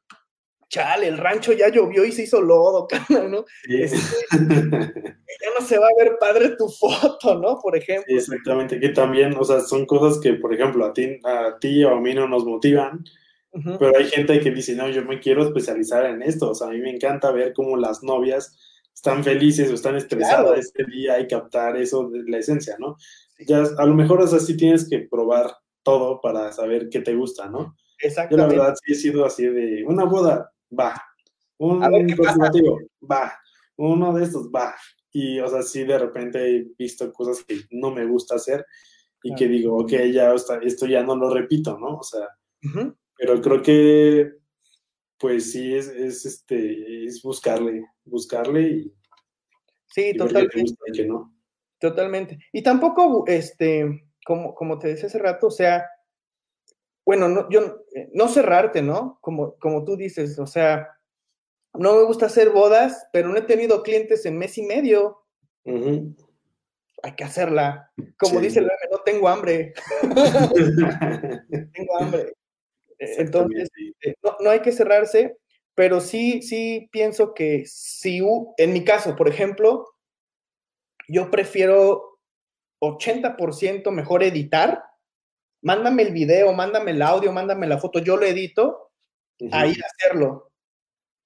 [0.68, 2.88] chale, el rancho ya llovió y se hizo lodo,
[3.30, 3.45] ¿no?
[3.68, 3.97] Este,
[4.30, 7.59] ya no se va a ver padre tu foto, ¿no?
[7.59, 8.16] Por ejemplo.
[8.16, 11.97] exactamente, que también, o sea, son cosas que, por ejemplo, a ti, a ti o
[11.97, 13.05] a mí no nos motivan,
[13.53, 16.71] pero hay gente que dice, no, yo me quiero especializar en esto, o sea, a
[16.71, 18.57] mí me encanta ver cómo las novias
[18.95, 22.97] están felices o están estresadas este día y captar eso de la esencia, ¿no?
[23.47, 27.49] Ya a lo mejor es así tienes que probar todo para saber qué te gusta,
[27.49, 27.77] ¿no?
[27.99, 28.55] Exactamente.
[28.55, 31.03] Yo la verdad sí he sido así de una boda, va.
[31.59, 31.81] Un
[32.15, 32.79] corporativo,
[33.11, 33.33] va.
[33.77, 34.75] Uno de estos, va.
[35.13, 38.65] Y, o sea, sí de repente he visto cosas que no me gusta hacer
[39.23, 41.97] y que digo, ok, ya esto ya no lo repito, ¿no?
[41.97, 42.29] O sea,
[43.21, 44.33] pero creo que
[45.18, 48.95] pues sí es, es, este, es buscarle, buscarle y...
[49.87, 50.75] Sí, totalmente.
[51.79, 52.39] Totalmente.
[52.53, 55.87] Y tampoco, este, como, como te decía hace rato, o sea,
[57.05, 57.83] bueno, no, yo,
[58.14, 59.18] no cerrarte, ¿no?
[59.21, 60.89] Como, como tú dices, o sea,
[61.75, 65.18] no me gusta hacer bodas, pero no he tenido clientes en mes y medio.
[67.03, 67.91] Hay que hacerla.
[68.18, 69.75] Como dice el no tengo hambre.
[71.75, 72.33] tengo hambre.
[73.01, 73.71] Entonces,
[74.03, 75.39] eh, no, hay que cerrarse,
[75.75, 78.21] pero sí, sí pienso que si,
[78.59, 79.87] en mi caso, por ejemplo,
[81.09, 82.19] yo prefiero
[82.81, 84.85] 80% mejor editar.
[85.63, 88.93] Mándame el video, mándame el audio, mándame la foto, yo lo edito,
[89.53, 90.53] ahí hacerlo.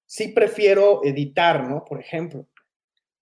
[0.07, 1.85] Sí prefiero editar, ¿no?
[1.85, 2.47] Por ejemplo.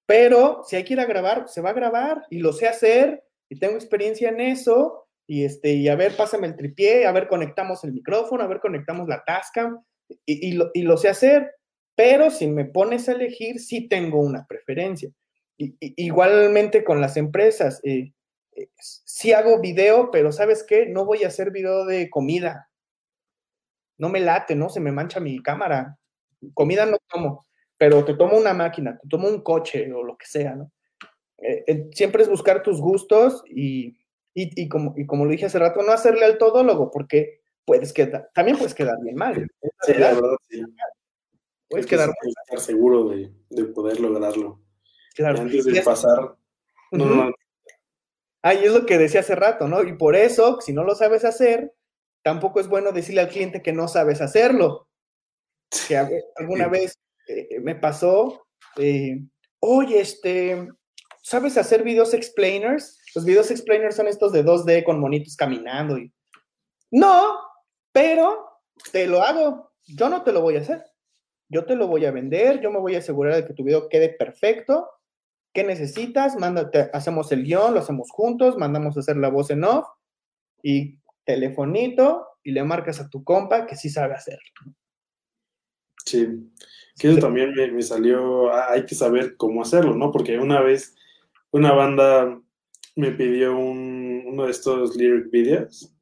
[0.06, 3.24] Pero si hay que ir a grabar, se va a grabar y lo sé hacer
[3.48, 7.26] y tengo experiencia en eso y, este, y a ver, pásame el tripié, a ver,
[7.26, 9.82] conectamos el micrófono, a ver, conectamos la Tascam,
[10.26, 11.50] y, y, lo, sé hacer,
[11.94, 15.10] pero si me pones a elegir, sí tengo una preferencia.
[15.56, 18.12] Y, igualmente con las empresas, eh,
[18.56, 20.84] eh, sí hago video, pero ¿sabes qué?
[20.84, 22.68] No voy a hacer video de comida.
[23.96, 24.68] No me late, ¿no?
[24.68, 25.96] Se me mancha mi cámara.
[26.52, 27.46] Comida no tomo,
[27.78, 30.70] pero te tomo una máquina, te tomo un coche o lo que sea, ¿no?
[31.38, 33.96] Eh, siempre es buscar tus gustos y,
[34.34, 38.30] y, como, y como lo dije hace rato, no hacerle al todólogo, porque puedes quedar,
[38.34, 39.46] también puedes quedar bien mal.
[39.82, 40.62] Sí, la verdad, sí.
[41.68, 42.16] Puedes quedar mal.
[42.44, 44.60] Estar seguro de, de, poder lograrlo.
[45.14, 45.40] Claro.
[45.40, 46.36] antes de pasar.
[46.90, 47.32] No,
[48.44, 49.82] Ahí es lo que decía hace rato, ¿no?
[49.84, 51.72] Y por eso, si no lo sabes hacer,
[52.22, 54.88] tampoco es bueno decirle al cliente que no sabes hacerlo.
[55.86, 55.96] Que
[56.36, 59.20] alguna vez eh, me pasó, eh,
[59.60, 60.68] oye, este,
[61.22, 63.00] ¿sabes hacer videos explainers?
[63.14, 66.12] Los videos explainers son estos de 2D con monitos caminando y...
[66.90, 67.38] No,
[67.92, 68.60] pero
[68.92, 69.72] te lo hago.
[69.84, 70.84] Yo no te lo voy a hacer.
[71.48, 73.88] Yo te lo voy a vender, yo me voy a asegurar de que tu video
[73.88, 74.88] quede perfecto.
[75.52, 76.36] ¿Qué necesitas?
[76.36, 79.86] Mándate, hacemos el guion, lo hacemos juntos, mandamos a hacer la voz en off
[80.62, 84.40] y telefonito y le marcas a tu compa que sí sabe hacerlo.
[86.04, 86.50] Sí,
[86.98, 90.10] que eso también me, me, salió, hay que saber cómo hacerlo, ¿no?
[90.10, 90.96] Porque una vez
[91.50, 92.40] una banda
[92.94, 95.94] me pidió uno de estos lyric videos,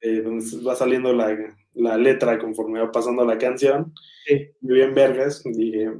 [0.00, 3.92] eh, donde va saliendo la, letra conforme va pasando la canción.
[4.26, 4.50] Sí.
[4.60, 5.42] Muy bien, vergas.
[5.44, 5.92] Dije,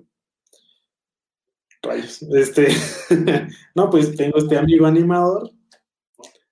[1.82, 2.22] rayos.
[2.34, 2.68] Este,
[3.74, 5.50] no, pues tengo este amigo animador.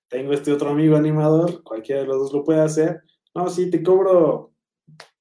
[0.09, 3.01] tengo este otro amigo animador, cualquiera de los dos lo puede hacer.
[3.33, 4.53] No, sí, te cobro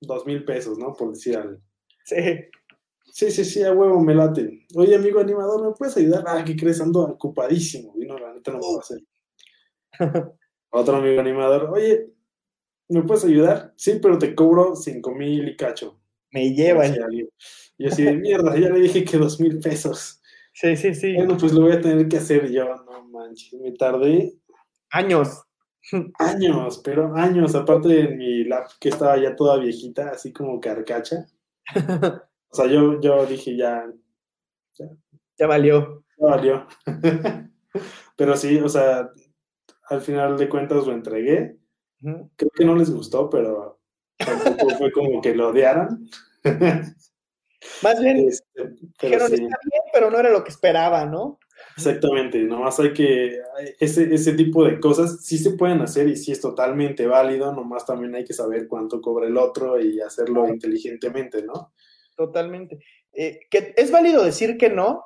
[0.00, 0.92] dos mil pesos, ¿no?
[0.92, 1.60] Por decir algo.
[2.04, 2.16] Sí.
[3.12, 4.66] Sí, sí, sí, a huevo me late.
[4.74, 6.24] Oye, amigo animador, ¿me puedes ayudar?
[6.26, 6.80] Ah, ¿qué crees?
[6.80, 7.94] Ando ocupadísimo.
[7.96, 9.00] Y no, la neta no puedo hacer.
[10.70, 12.12] Otro amigo animador, oye,
[12.88, 13.74] ¿me puedes ayudar?
[13.76, 16.00] Sí, pero te cobro cinco mil y cacho.
[16.32, 16.94] Me llevan.
[17.76, 20.22] Y así de mierda, ya le dije que dos mil pesos.
[20.52, 21.14] Sí, sí, sí.
[21.14, 23.58] Bueno, pues lo voy a tener que hacer yo, no manches.
[23.60, 24.34] Me tardé.
[24.90, 25.42] Años.
[26.18, 27.54] Años, pero años.
[27.54, 31.26] Aparte de mi lap que estaba ya toda viejita, así como carcacha.
[32.50, 33.86] O sea, yo, yo dije ya.
[35.38, 36.04] Ya, valió.
[36.18, 36.66] Ya valió.
[38.16, 39.10] pero sí, o sea,
[39.88, 41.56] al final de cuentas lo entregué.
[42.00, 43.80] Creo que no les gustó, pero
[44.16, 46.08] tampoco fue como que lo odiaran.
[47.82, 48.70] Más bien, este,
[49.02, 51.38] dijeron, está bien, pero no era lo que esperaba, ¿no?
[51.76, 53.38] Exactamente, nomás hay que,
[53.78, 57.84] ese, ese tipo de cosas sí se pueden hacer y sí es totalmente válido, nomás
[57.84, 61.72] también hay que saber cuánto cobra el otro y hacerlo inteligentemente, ¿no?
[62.20, 62.78] Totalmente.
[63.14, 65.02] Eh, que es válido decir que no,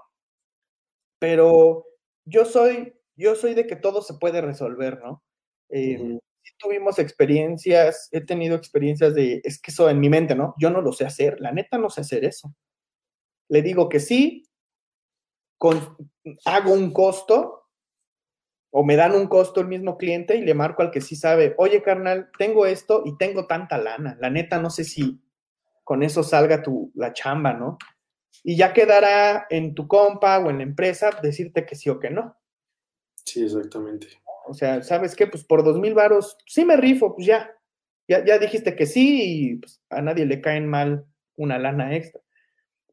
[1.20, 1.86] pero
[2.24, 5.22] yo soy, yo soy de que todo se puede resolver, ¿no?
[5.68, 6.18] Eh,
[6.58, 10.56] tuvimos experiencias, he tenido experiencias de, es que eso en mi mente, ¿no?
[10.58, 12.52] Yo no lo sé hacer, la neta no sé hacer eso.
[13.48, 14.48] Le digo que sí,
[15.56, 15.96] con,
[16.46, 17.68] hago un costo
[18.72, 21.54] o me dan un costo el mismo cliente y le marco al que sí sabe,
[21.58, 25.23] oye carnal, tengo esto y tengo tanta lana, la neta no sé si
[25.85, 27.78] con eso salga tu, la chamba, ¿no?
[28.43, 32.11] Y ya quedará en tu compa o en la empresa decirte que sí o que
[32.11, 32.37] no.
[33.24, 34.09] Sí, exactamente.
[34.47, 35.26] O sea, ¿sabes qué?
[35.26, 37.51] Pues por dos mil varos, sí me rifo, pues ya.
[38.09, 38.24] ya.
[38.24, 41.07] Ya dijiste que sí y pues, a nadie le caen mal
[41.37, 42.20] una lana extra.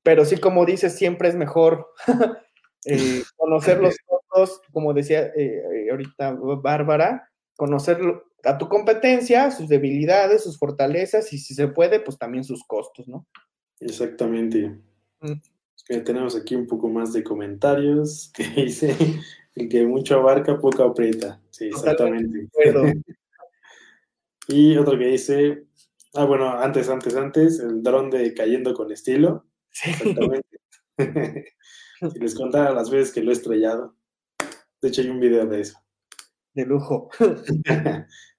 [0.04, 1.88] Pero sí, como dices, siempre es mejor
[2.86, 3.96] eh, conocer los
[4.28, 8.00] costos, como decía eh, eh, ahorita Bárbara, conocer
[8.44, 13.08] a tu competencia, sus debilidades, sus fortalezas y si se puede, pues también sus costos,
[13.08, 13.28] ¿no?
[13.80, 14.80] Exactamente.
[15.22, 15.34] Mm.
[15.86, 18.96] que tenemos aquí un poco más de comentarios que dice
[19.56, 21.42] el que mucho abarca, poco aprieta.
[21.50, 22.48] Sí, exactamente.
[24.48, 25.66] y otro que dice,
[26.14, 29.46] ah, bueno, antes, antes, antes, el dron de cayendo con estilo.
[29.72, 30.60] Exactamente.
[32.12, 33.96] si les contara las veces que lo he estrellado.
[34.82, 35.78] De hecho, hay un video de eso.
[36.54, 37.10] De lujo.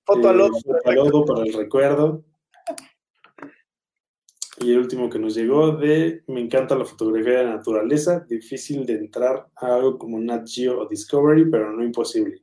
[0.05, 1.25] Foto al lodo.
[1.25, 2.25] para el recuerdo.
[4.59, 8.95] Y el último que nos llegó de Me encanta la fotografía de naturaleza, difícil de
[8.95, 12.43] entrar a algo como Nat Geo o Discovery, pero no imposible.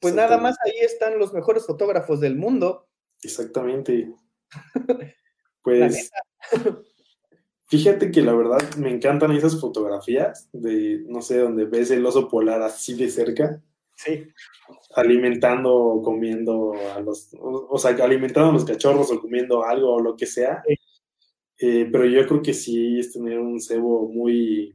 [0.00, 2.88] Pues nada más ahí están los mejores fotógrafos del mundo.
[3.22, 4.12] Exactamente.
[5.62, 6.10] Pues
[7.66, 12.28] fíjate que la verdad me encantan esas fotografías de, no sé, donde ves el oso
[12.28, 13.62] polar así de cerca.
[14.02, 14.32] Sí.
[14.94, 20.00] Alimentando o comiendo a los, o, sea, alimentando a los cachorros o comiendo algo o
[20.00, 20.62] lo que sea.
[21.58, 24.74] Eh, pero yo creo que sí es tener un cebo muy,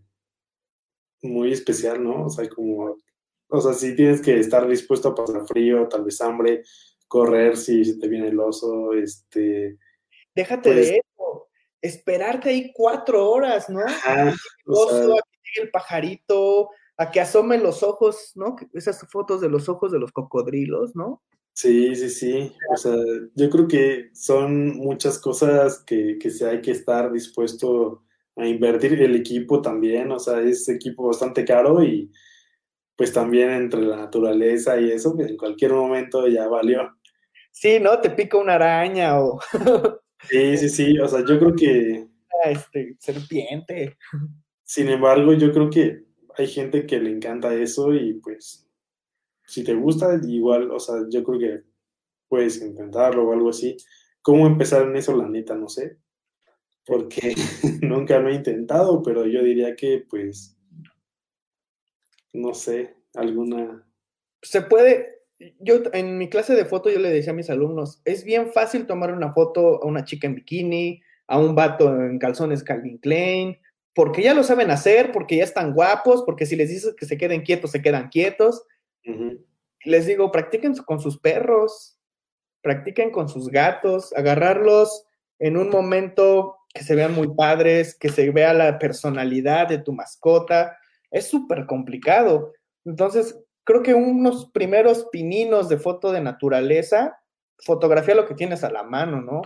[1.24, 2.26] muy especial, ¿no?
[2.26, 2.98] O sea, como,
[3.48, 6.64] o sea, sí tienes que estar dispuesto a pasar frío, tal vez hambre,
[7.08, 9.80] correr si te viene el oso, este...
[10.36, 11.48] Déjate de pues eso,
[11.82, 13.80] esperarte ahí cuatro horas, ¿no?
[13.80, 18.56] a que llegue el pajarito, a que asomen los ojos, ¿no?
[18.74, 21.22] Esas fotos de los ojos de los cocodrilos, ¿no?
[21.54, 22.52] Sí, sí, sí.
[22.74, 22.96] O sea,
[23.34, 28.04] yo creo que son muchas cosas que, que se hay que estar dispuesto
[28.36, 29.02] a invertir.
[29.02, 32.12] El equipo también, o sea, es equipo bastante caro y
[32.96, 36.96] pues también entre la naturaleza y eso, que en cualquier momento ya valió.
[37.52, 38.00] Sí, ¿no?
[38.00, 39.40] Te pica una araña o...
[40.30, 41.00] sí, sí, sí.
[41.00, 42.08] O sea, yo creo que...
[42.46, 43.98] Este, serpiente.
[44.64, 46.04] Sin embargo, yo creo que
[46.38, 48.66] hay gente que le encanta eso y pues
[49.46, 51.64] si te gusta, igual, o sea, yo creo que
[52.28, 53.78] puedes intentarlo o algo así.
[54.22, 55.16] ¿Cómo empezar en eso?
[55.16, 55.98] La neta, no sé.
[56.86, 57.36] Porque
[57.82, 60.58] nunca lo he intentado, pero yo diría que, pues,
[62.34, 63.88] no sé, alguna...
[64.42, 65.24] Se puede,
[65.60, 68.86] yo en mi clase de foto yo le decía a mis alumnos, es bien fácil
[68.86, 73.58] tomar una foto a una chica en bikini, a un vato en calzones Calvin Klein,
[73.96, 77.18] porque ya lo saben hacer, porque ya están guapos, porque si les dices que se
[77.18, 78.68] queden quietos, se quedan quietos.
[79.86, 81.98] Les digo, practiquen con sus perros,
[82.62, 85.06] practiquen con sus gatos, agarrarlos
[85.40, 89.94] en un momento que se vean muy padres, que se vea la personalidad de tu
[89.94, 90.78] mascota.
[91.10, 92.52] Es súper complicado.
[92.84, 97.18] Entonces, creo que unos primeros pininos de foto de naturaleza,
[97.60, 99.42] fotografía lo que tienes a la mano, ¿no?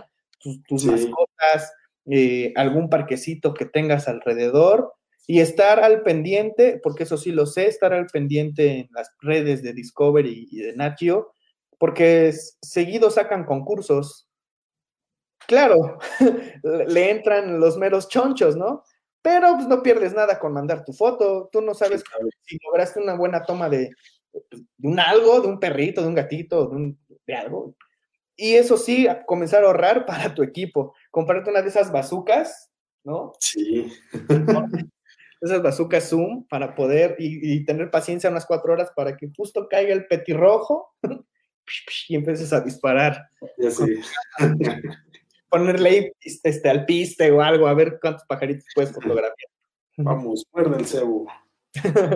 [0.66, 1.72] Tus, mascotas,
[2.06, 4.94] eh, algún parquecito que tengas alrededor
[5.26, 9.62] Y estar al pendiente, porque eso sí lo sé, estar al pendiente en las redes
[9.62, 11.32] de Discovery y de Natio,
[11.78, 12.32] porque
[12.62, 14.28] seguido sacan concursos.
[15.46, 15.98] Claro,
[16.88, 18.82] le entran los meros chonchos, ¿no?
[19.22, 21.48] Pero pues, no pierdes nada con mandar tu foto.
[21.52, 22.02] Tú no sabes
[22.42, 23.90] si lograste una buena toma de,
[24.82, 27.74] un algo, de un perrito, de un gatito, de, un, de algo.
[28.40, 30.94] Y eso sí, comenzar a ahorrar para tu equipo.
[31.10, 32.70] Comprarte una de esas bazucas,
[33.04, 33.32] ¿no?
[33.38, 33.92] Sí.
[35.42, 39.92] esas bazucas Zoom para poder y, tener paciencia unas cuatro horas para que justo caiga
[39.92, 40.94] el petirrojo
[42.08, 43.28] y empieces a disparar.
[43.58, 44.00] Ya sí.
[45.50, 49.50] Ponerle ahí este, al piste o algo, a ver cuántos pajaritos puedes fotografiar.
[49.98, 51.26] Vamos, muerde el cebo.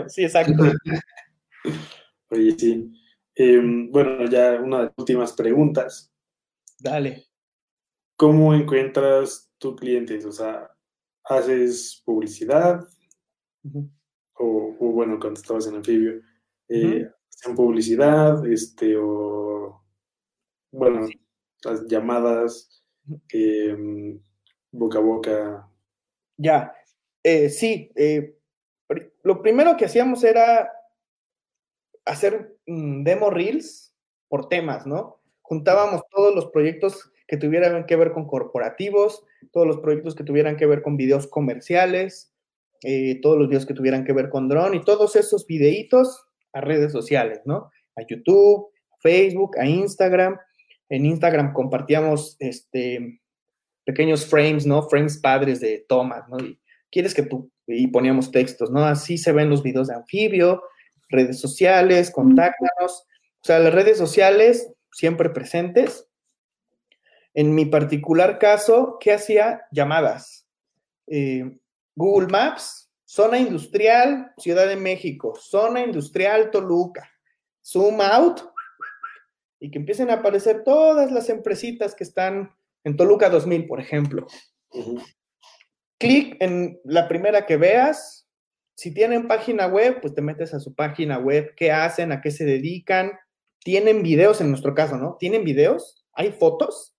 [0.09, 0.65] sí, exacto.
[2.31, 2.91] Oye, sí.
[3.35, 6.14] Em, bueno, ya una de las últimas preguntas.
[6.79, 7.27] Dale.
[8.17, 10.25] ¿Cómo encuentras tus clientes?
[10.25, 10.71] O sea,
[11.25, 12.87] ¿haces publicidad?
[14.37, 16.21] o, bueno, cuando estabas en anfibio,
[16.69, 18.47] eh, ¿hacen publicidad?
[18.47, 19.83] Este, o,
[20.71, 21.07] bueno,
[21.65, 22.85] las llamadas,
[23.31, 24.21] em,
[24.71, 25.71] boca a boca.
[26.37, 26.75] Ya,
[27.23, 27.91] eh, sí.
[27.95, 28.37] Eh,
[29.23, 30.71] lo primero que hacíamos era
[32.05, 33.95] hacer mm, demo reels
[34.29, 35.21] por temas, ¿no?
[35.45, 40.57] Juntábamos todos los proyectos que tuvieran que ver con corporativos, todos los proyectos que tuvieran
[40.57, 42.33] que ver con videos comerciales,
[42.83, 46.63] eh, todos los videos que tuvieran que ver con drone y todos esos videitos a
[46.63, 47.71] redes sociales, ¿no?
[47.95, 50.39] A YouTube, a Facebook, a Instagram.
[50.89, 53.21] En Instagram compartíamos este,
[53.85, 54.89] pequeños frames, ¿no?
[54.89, 56.39] Frames padres de tomas, ¿no?
[56.39, 56.59] Y
[56.91, 58.83] quieres que tú, y poníamos textos, ¿no?
[58.83, 60.63] Así se ven los videos de anfibio,
[61.11, 63.07] redes sociales, contáctanos.
[63.43, 66.09] O sea, las redes sociales siempre presentes.
[67.35, 69.63] En mi particular caso, ¿qué hacía?
[69.73, 70.47] Llamadas.
[71.09, 71.59] Eh,
[71.97, 77.11] Google Maps, zona industrial, Ciudad de México, zona industrial Toluca,
[77.63, 78.41] zoom out
[79.61, 84.27] y que empiecen a aparecer todas las empresitas que están en Toluca 2000, por ejemplo.
[85.99, 88.29] Clic en la primera que veas,
[88.77, 92.31] si tienen página web, pues te metes a su página web, qué hacen, a qué
[92.31, 93.13] se dedican.
[93.65, 95.17] ¿Tienen videos en nuestro caso, no?
[95.19, 96.05] ¿Tienen videos?
[96.13, 96.95] ¿Hay fotos?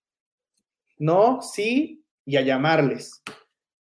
[0.98, 3.22] No, sí, y a llamarles.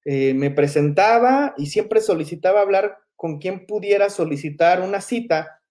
[0.03, 5.61] Eh, me presentaba y siempre solicitaba hablar con quien pudiera solicitar una cita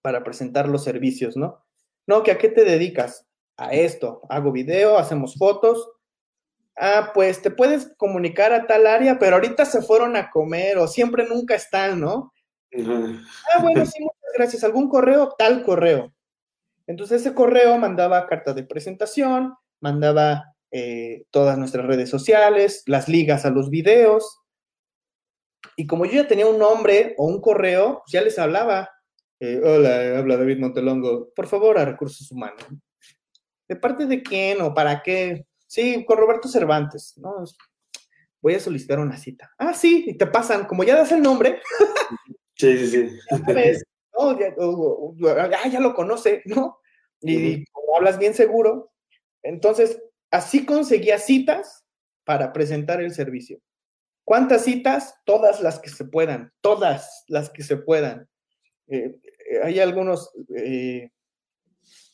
[0.00, 1.64] para presentar los servicios, ¿no?
[2.06, 3.26] No, que a qué te dedicas?
[3.56, 5.90] A esto, hago video, hacemos fotos,
[6.76, 10.86] ah, pues te puedes comunicar a tal área, pero ahorita se fueron a comer o
[10.86, 12.32] siempre nunca están, ¿no?
[12.72, 14.62] Ah, bueno, sí, muchas gracias.
[14.62, 15.34] ¿Algún correo?
[15.36, 16.12] Tal correo.
[16.88, 23.44] Entonces ese correo mandaba carta de presentación, mandaba eh, todas nuestras redes sociales, las ligas
[23.44, 24.40] a los videos.
[25.76, 28.88] Y como yo ya tenía un nombre o un correo, ya les hablaba.
[29.38, 31.28] Eh, hola, habla David Montelongo.
[31.36, 32.64] Por favor, a recursos humanos.
[33.68, 35.46] ¿De parte de quién o para qué?
[35.66, 37.44] Sí, con Roberto Cervantes, ¿no?
[38.40, 39.52] Voy a solicitar una cita.
[39.58, 41.60] Ah, sí, y te pasan, como ya das el nombre.
[42.54, 43.18] Sí, sí, sí.
[45.18, 46.78] Ya, ya, lo conoce, ¿no?
[47.20, 47.64] Y,
[47.96, 48.92] hablas bien seguro.
[49.42, 50.00] Entonces,
[50.30, 51.84] así conseguía citas
[52.24, 53.58] para presentar el servicio.
[54.24, 55.14] ¿Cuántas citas?
[55.24, 58.28] Todas las que se puedan, todas las que se puedan.
[58.88, 59.18] Eh,
[59.50, 61.10] eh, hay algunos eh,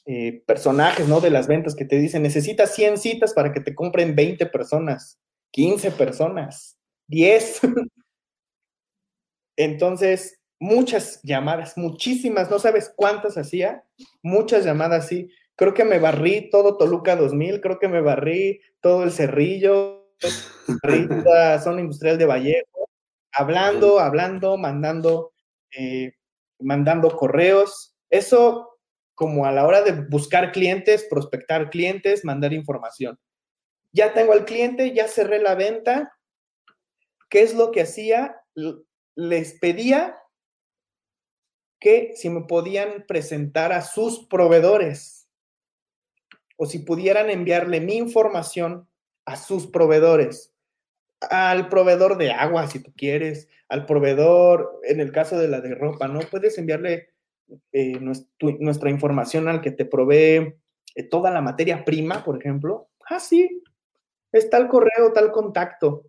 [0.07, 1.21] eh, personajes, ¿no?
[1.21, 5.19] De las ventas que te dicen, necesitas 100 citas para que te compren 20 personas,
[5.53, 6.79] 15 personas,
[7.09, 7.61] 10.
[9.57, 13.85] Entonces, muchas llamadas, muchísimas, no sabes cuántas hacía,
[14.23, 15.31] muchas llamadas, sí.
[15.57, 20.09] Creo que me barrí todo Toluca 2000, creo que me barrí todo el Cerrillo,
[21.62, 22.89] zona industrial de Vallejo,
[23.33, 25.33] hablando, hablando, mandando,
[25.71, 26.15] eh,
[26.59, 27.95] mandando correos.
[28.09, 28.79] Eso
[29.15, 33.19] como a la hora de buscar clientes, prospectar clientes, mandar información.
[33.93, 36.17] Ya tengo al cliente, ya cerré la venta.
[37.29, 38.41] ¿Qué es lo que hacía?
[39.15, 40.17] Les pedía
[41.85, 45.28] que si me podían presentar a sus proveedores
[46.57, 48.89] o si pudieran enviarle mi información
[49.26, 50.55] a sus proveedores,
[51.28, 55.74] al proveedor de agua si tú quieres, al proveedor, en el caso de la de
[55.74, 56.20] ropa, ¿no?
[56.20, 57.11] Puedes enviarle
[57.72, 60.55] eh, nuestra información al que te provee
[60.95, 62.89] eh, toda la materia prima, por ejemplo.
[63.11, 63.62] Ah, sí,
[64.32, 66.07] está el correo, tal contacto.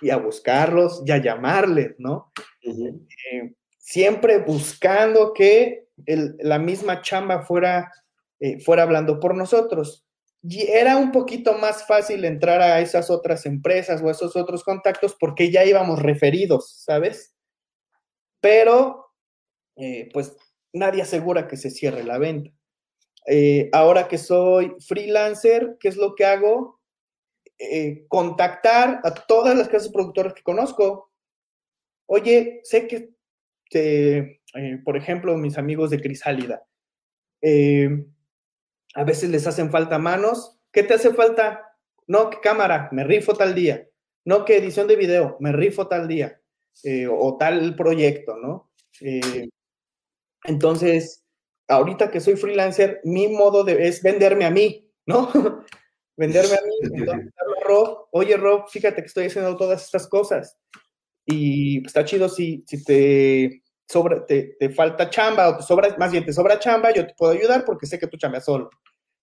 [0.00, 2.32] Y a buscarlos y a llamarles, ¿no?
[2.62, 7.92] Eh, siempre buscando que la misma chamba fuera,
[8.64, 10.06] fuera hablando por nosotros.
[10.48, 15.50] era un poquito más fácil entrar a esas otras empresas o esos otros contactos porque
[15.50, 17.34] ya íbamos referidos, ¿sabes?
[18.40, 19.12] Pero,
[19.76, 20.36] eh, pues
[20.72, 22.50] nadie asegura que se cierre la venta.
[23.26, 26.80] Eh, ahora que soy freelancer, ¿qué es lo que hago?
[27.58, 31.12] Eh, contactar a todas las casas productoras que conozco.
[32.06, 33.10] Oye, sé que,
[34.84, 36.64] por ejemplo, mis amigos de Crisálida,
[38.94, 40.58] a veces les hacen falta manos.
[40.72, 41.76] ¿Qué te hace falta?
[42.06, 43.88] No, que cámara, me rifo tal día.
[44.24, 46.40] No, que edición de video, me rifo tal día.
[46.84, 48.70] Eh, o tal proyecto, ¿no?
[49.00, 49.48] Eh,
[50.44, 51.24] entonces,
[51.68, 55.30] ahorita que soy freelancer, mi modo de, es venderme a mí, ¿no?
[56.16, 56.74] venderme a mí.
[56.94, 57.32] Entonces,
[57.64, 60.58] Rob, oye Rob, fíjate que estoy haciendo todas estas cosas.
[61.24, 63.61] Y está chido si, si te
[64.26, 67.64] te, falta chamba o te sobra, más bien te sobra chamba, yo te puedo ayudar
[67.64, 68.70] porque sé que tú chambeas solo.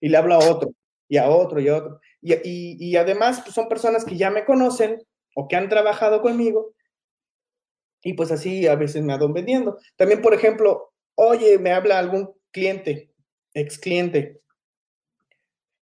[0.00, 0.70] Y le hablo a otro,
[1.08, 2.00] y a otro, y a otro.
[2.20, 4.98] Y, y, y además pues son personas que ya me conocen
[5.34, 6.74] o que han trabajado conmigo.
[8.02, 9.78] Y pues así a veces me ando vendiendo.
[9.96, 13.12] También, por ejemplo, oye, me habla algún cliente,
[13.52, 14.40] ex cliente.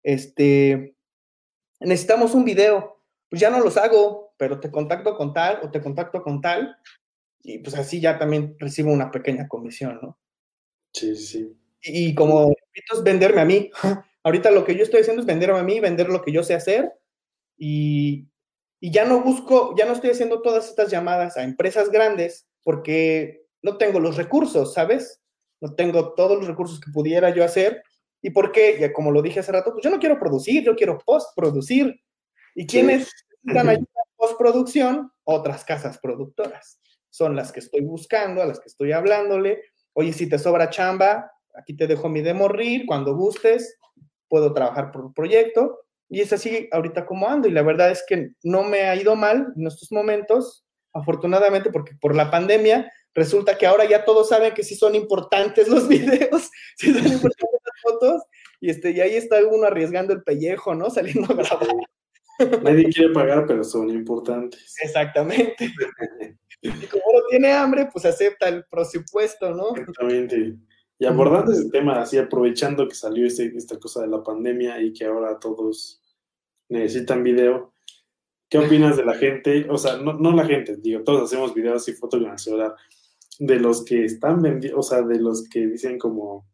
[0.04, 0.96] Este,
[1.80, 3.02] necesitamos un video.
[3.30, 6.78] Pues ya no los hago, pero te contacto con tal o te contacto con tal
[7.42, 10.20] y pues así ya también recibo una pequeña comisión, ¿no?
[10.94, 11.56] Sí, sí.
[11.82, 13.72] Y, como es venderme a mí.
[14.24, 16.54] Ahorita lo que yo estoy haciendo es venderme a mí, vender lo que yo sé
[16.54, 16.92] hacer
[17.58, 18.28] y,
[18.82, 23.46] y ya no busco, ya no estoy haciendo todas estas llamadas a empresas grandes porque
[23.62, 25.22] no tengo los recursos, ¿sabes?
[25.62, 27.82] No tengo todos los recursos que pudiera yo hacer.
[28.22, 28.78] ¿Y por qué?
[28.80, 32.02] Ya como lo dije hace rato, pues yo no quiero producir, yo quiero postproducir.
[32.54, 33.10] ¿Y quiénes
[33.44, 35.12] necesitan ayuda en postproducción?
[35.24, 36.82] Otras casas productoras
[37.18, 39.64] son las que estoy buscando, a las que estoy hablándole.
[39.94, 43.80] Oye, si te sobra chamba, aquí te dejo mi demo RIR, cuando gustes,
[44.30, 45.80] puedo trabajar por un proyecto.
[46.10, 47.48] Y es así ahorita como ando.
[47.48, 50.64] Y la verdad es que no me ha ido mal en estos momentos,
[50.94, 55.68] afortunadamente, porque por la pandemia resulta que ahora ya todos saben que sí son importantes
[55.74, 58.24] los videos, sí son importantes las fotos.
[58.60, 60.92] Y, este, y ahí está uno arriesgando el pellejo, ¿no?
[60.92, 62.62] Saliendo a grabar.
[62.62, 64.76] Nadie quiere pagar, pero son importantes.
[64.84, 65.74] Exactamente.
[66.62, 69.76] Y como uno tiene hambre, pues acepta el presupuesto, ¿no?
[69.76, 70.58] Exactamente.
[71.00, 74.92] Y abordando ese tema, así aprovechando que salió este, esta cosa de la pandemia y
[74.94, 76.02] que ahora todos
[76.70, 77.74] necesitan video,
[78.50, 79.68] ¿qué opinas de la gente?
[79.70, 82.76] O sea, no, no la gente, digo, todos hacemos videos y fotos con el celular,
[83.40, 86.48] de los que están vendiendo, o sea, de los que dicen como,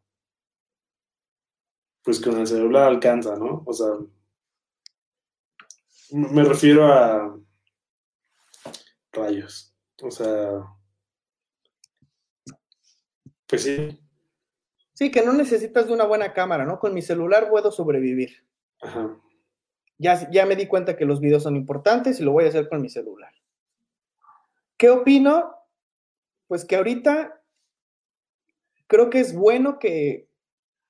[2.04, 3.64] pues con el celular alcanza, ¿no?
[3.66, 3.88] O sea,
[6.12, 7.40] me refiero a
[9.14, 9.73] rayos.
[10.04, 10.66] O sea,
[13.48, 14.00] pues sí.
[14.94, 16.78] Sí, que no necesitas de una buena cámara, ¿no?
[16.78, 18.46] Con mi celular puedo sobrevivir.
[18.82, 19.18] Ajá.
[19.98, 22.68] Ya, ya me di cuenta que los videos son importantes y lo voy a hacer
[22.68, 23.34] con mi celular.
[24.76, 25.56] ¿Qué opino?
[26.48, 27.42] Pues que ahorita
[28.88, 30.28] creo que es bueno que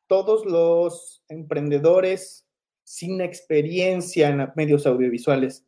[0.08, 2.50] todos los emprendedores
[2.84, 5.68] sin experiencia en medios audiovisuales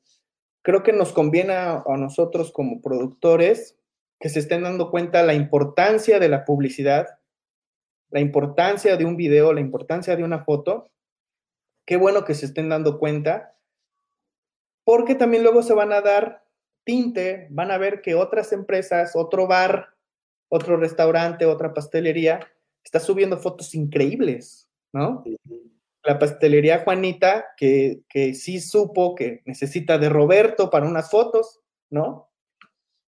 [0.65, 3.77] creo que nos conviene a, nosotros como productores
[4.19, 7.19] que se estén dando cuenta la importancia de la publicidad,
[8.09, 10.89] la importancia de un video, la importancia de una foto.
[11.85, 13.55] Qué bueno que se estén dando cuenta,
[14.83, 16.43] porque también luego se van a dar
[16.83, 19.89] tinte, van a ver que otras empresas, otro bar,
[20.49, 22.39] otro restaurante, otra pastelería,
[22.83, 25.23] está subiendo fotos increíbles, ¿no?
[26.05, 28.03] La pastelería Juanita, que,
[28.33, 32.29] sí supo que necesita de Roberto para unas fotos, ¿no?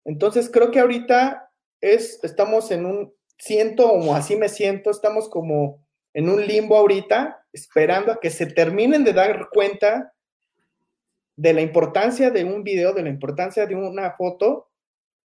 [0.03, 1.52] Entonces creo que ahorita
[1.82, 7.45] es, estamos en un, siento como así me siento, estamos como en un limbo ahorita,
[7.53, 10.14] esperando a que se terminen de dar cuenta
[11.36, 14.72] de la importancia de un video, de la importancia de una foto,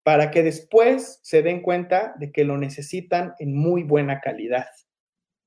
[0.03, 4.66] para que después se den cuenta de que lo necesitan en muy buena calidad,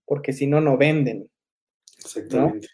[0.05, 1.29] porque si no, no venden.
[2.05, 2.67] Exactamente.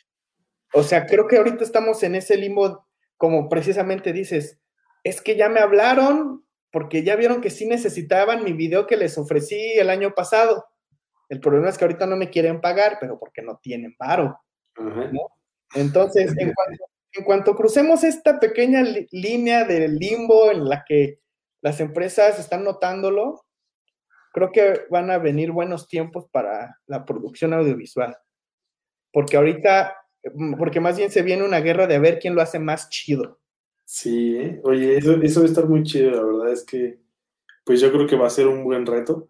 [0.73, 2.87] O sea, creo que ahorita estamos en ese limbo,
[3.17, 4.59] como precisamente dices,
[5.03, 9.17] es que ya me hablaron porque ya vieron que sí necesitaban mi video que les
[9.17, 10.65] ofrecí el año pasado.
[11.27, 14.39] El problema es que ahorita no me quieren pagar, pero porque no tienen paro.
[15.75, 16.83] Entonces, en cuanto,
[17.13, 21.19] en cuanto, crucemos esta pequeña línea del limbo en la que
[21.61, 23.45] las empresas están notándolo,
[24.31, 28.17] creo que van a venir buenos tiempos para la producción audiovisual
[29.11, 29.95] porque ahorita,
[30.33, 32.89] mm, porque más bien se viene una guerra de a ver quién lo hace más
[32.89, 33.39] chido.
[33.85, 34.61] Sí, ¿eh?
[34.63, 36.99] oye, eso, eso va a estar muy chido, la verdad es que,
[37.63, 39.27] pues yo creo que va a ser un buen reto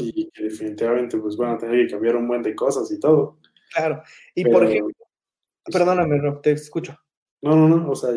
[0.00, 3.38] y que definitivamente pues van a tener que cambiar un buen de cosas y todo.
[3.72, 4.02] Claro,
[4.34, 4.92] y por ejemplo,
[5.72, 6.98] Perdóname, Rob, te escucho.
[7.42, 8.10] No, no, no, o sea,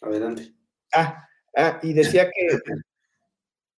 [0.00, 0.52] adelante.
[0.92, 2.58] Ah, ah, y decía que,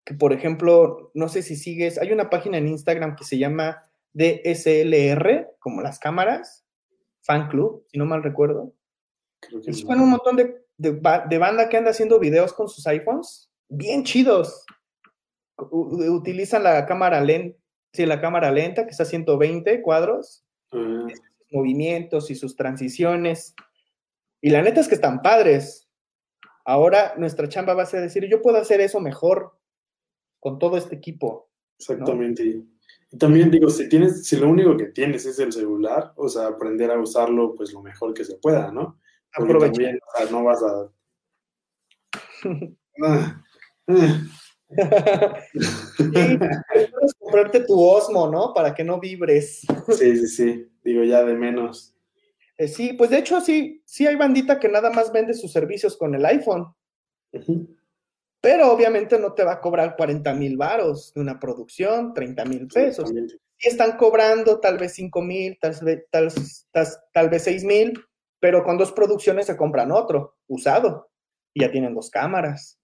[0.04, 3.88] que, por ejemplo, no sé si sigues, hay una página en Instagram que se llama
[4.14, 6.64] DSLR, como las cámaras,
[7.20, 8.72] fan club, si no mal recuerdo.
[9.40, 10.92] Que y un montón de, de,
[11.28, 14.64] de, banda que anda haciendo videos con sus iPhones, bien chidos.
[15.56, 17.58] U utilizan la cámara lenta,
[17.92, 21.12] sí, la cámara lenta, que está a 120 cuadros, uh -huh.
[21.50, 23.54] movimientos y sus transiciones.
[24.40, 25.88] Y la neta es que están padres.
[26.64, 29.58] Ahora nuestra chamba va a ser decir, yo puedo hacer eso mejor
[30.40, 31.50] con todo este equipo.
[31.78, 32.44] Exactamente.
[32.44, 32.73] ¿no?
[33.18, 36.90] También digo, si tienes, si lo único que tienes es el celular, o sea, aprender
[36.90, 38.98] a usarlo pues lo mejor que se pueda, ¿no?
[39.32, 39.96] Aprovechar.
[39.96, 40.90] O sea, no vas a.
[43.04, 43.42] ah,
[43.88, 44.28] ah.
[45.98, 48.52] y puedes comprarte tu Osmo, ¿no?
[48.54, 49.66] Para que no vibres.
[49.88, 50.68] Sí, sí, sí.
[50.82, 51.94] Digo, ya de menos.
[52.56, 55.96] Eh, sí, pues de hecho sí, sí hay bandita que nada más vende sus servicios
[55.96, 56.66] con el iPhone.
[57.32, 57.76] Uh -huh.
[58.44, 62.68] Pero obviamente no te va a cobrar 40 mil varos de una producción, 30 mil
[62.68, 63.10] pesos.
[63.10, 65.74] Y están cobrando tal vez 5 mil, tal,
[66.10, 66.30] tal,
[66.70, 67.94] tal, tal vez 6 mil,
[68.38, 71.10] pero con dos producciones se compran otro, usado,
[71.54, 72.78] y ya tienen dos cámaras.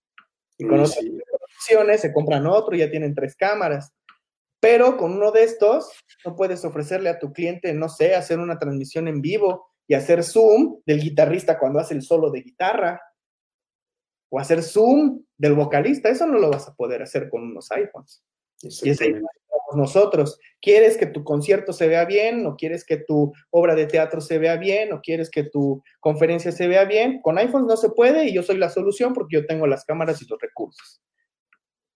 [0.57, 1.11] Y con otras sí.
[1.11, 3.93] producciones se compran otro y ya tienen tres cámaras.
[4.61, 5.91] Pero con uno de estos
[6.25, 10.25] no puedes ofrecerle a tu cliente, no sé, hacer una transmisión en vivo y hacer
[10.25, 13.03] zoom del guitarrista cuando hace el solo de guitarra.
[14.31, 16.09] O hacer zoom del vocalista.
[16.09, 18.25] Eso no lo vas a poder hacer con unos iPhones.
[18.63, 19.15] Y es ahí
[19.77, 20.39] nosotros.
[20.61, 22.47] ¿Quieres que tu concierto se vea bien?
[22.47, 24.93] ¿O quieres que tu obra de teatro se vea bien?
[24.93, 27.21] ¿O quieres que tu conferencia se vea bien?
[27.23, 30.21] Con iPhones no se puede y yo soy la solución porque yo tengo las cámaras
[30.23, 31.03] y los recursos.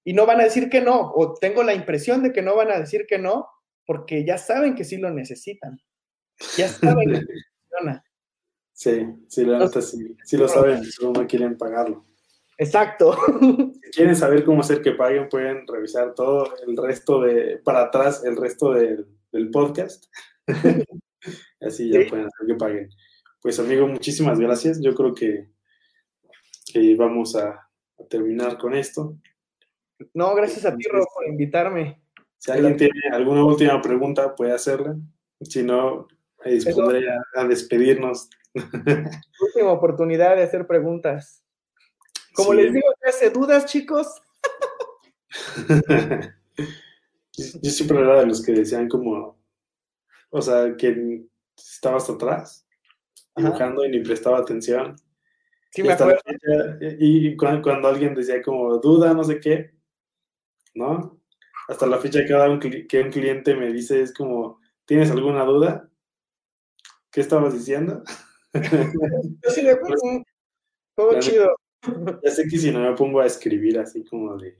[0.04, 2.70] Y no van a decir que no, o tengo la impresión de que no van
[2.70, 3.48] a decir que no,
[3.86, 5.78] porque ya saben que sí lo necesitan.
[6.56, 7.20] Ya saben que
[7.70, 8.04] funciona.
[8.72, 12.04] Sí, sí, la neta sí, sí lo saben, solo no quieren pagarlo.
[12.58, 13.16] Exacto.
[13.84, 18.24] Si quieren saber cómo hacer que paguen, pueden revisar todo el resto de, para atrás,
[18.24, 20.06] el resto de, del podcast.
[21.60, 22.06] Así ya sí.
[22.08, 22.88] pueden hacer que paguen.
[23.40, 24.80] Pues amigo, muchísimas gracias.
[24.80, 25.48] Yo creo que,
[26.72, 29.16] que vamos a, a, terminar con esto.
[30.12, 32.02] No, gracias a ti, Rob, por invitarme.
[32.38, 34.96] Si alguien tiene alguna última pregunta, puede hacerla.
[35.40, 36.08] Si no,
[36.44, 38.28] me dispondré a, a despedirnos.
[38.54, 41.43] Última oportunidad de hacer preguntas.
[42.34, 42.56] Como sí.
[42.56, 44.22] les digo, ¿te hace dudas, chicos?
[47.36, 49.38] Yo siempre era de los que decían como,
[50.30, 51.24] o sea, que
[51.56, 52.66] estaba hasta atrás,
[53.34, 53.88] dibujando Ajá.
[53.88, 54.96] y ni prestaba atención.
[55.70, 56.20] Sí, y me acuerdo.
[56.24, 59.74] Fecha, y cuando, cuando, alguien decía como duda, no sé qué,
[60.74, 61.20] ¿no?
[61.68, 65.88] Hasta la fecha cada un, que un cliente me dice es como, ¿tienes alguna duda?
[67.10, 68.02] ¿Qué estabas diciendo?
[68.52, 70.00] Yo sí me pues,
[70.94, 71.56] todo chido.
[72.24, 74.58] Ya sé que si no me pongo a escribir así como de,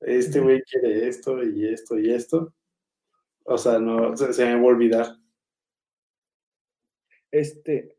[0.00, 2.52] este güey quiere esto y esto y esto,
[3.44, 5.16] o sea, no, se, se me va a olvidar.
[7.30, 7.96] Este.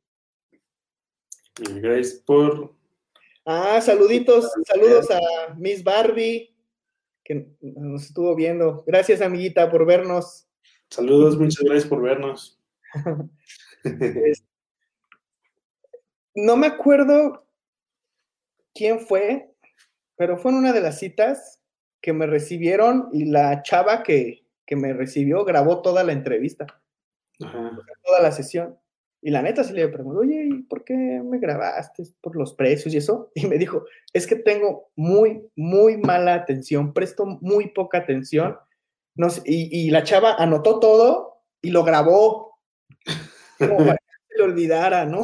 [1.55, 2.75] Gracias por.
[3.45, 6.55] Ah, saluditos, saludos a Miss Barbie,
[7.23, 8.83] que nos estuvo viendo.
[8.87, 10.47] Gracias, amiguita, por vernos.
[10.89, 12.59] Saludos, muchas gracias por vernos.
[16.35, 17.42] no me acuerdo
[18.73, 19.49] quién fue,
[20.15, 21.61] pero fue en una de las citas
[22.01, 26.65] que me recibieron y la chava que, que me recibió grabó toda la entrevista,
[27.41, 27.71] Ajá.
[28.03, 28.77] toda la sesión.
[29.25, 32.03] Y la neta se le preguntó, oye, ¿y por qué me grabaste?
[32.19, 33.31] ¿Por los precios y eso?
[33.35, 38.57] Y me dijo, es que tengo muy, muy mala atención, presto muy poca atención.
[39.15, 42.59] No sé, y, y, la chava anotó todo y lo grabó.
[43.59, 43.95] Como
[44.33, 45.23] se le olvidara, ¿no?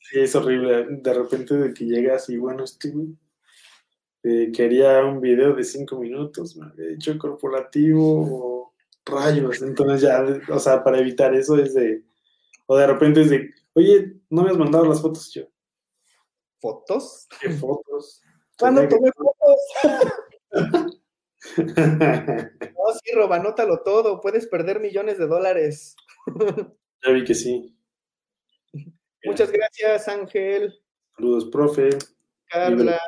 [0.00, 0.86] Sí, es horrible.
[0.88, 2.92] De repente de que llegas y bueno, este
[4.22, 8.74] eh, quería un video de cinco minutos, me había hecho corporativo o
[9.04, 9.62] rayos.
[9.62, 12.04] Entonces ya, o sea, para evitar eso es de,
[12.66, 15.44] o de repente es de, oye, no me has mandado las fotos yo.
[16.58, 17.26] ¿Fotos?
[17.40, 18.22] ¿Qué fotos?
[18.58, 19.58] ¿Cuándo tomé fotos?
[21.56, 24.20] no, sí, Roba, anótalo todo.
[24.20, 25.96] Puedes perder millones de dólares.
[27.02, 27.74] ya vi que sí.
[29.24, 30.74] Muchas gracias, Ángel.
[31.16, 31.90] Saludos, profe.
[32.46, 32.98] Carla.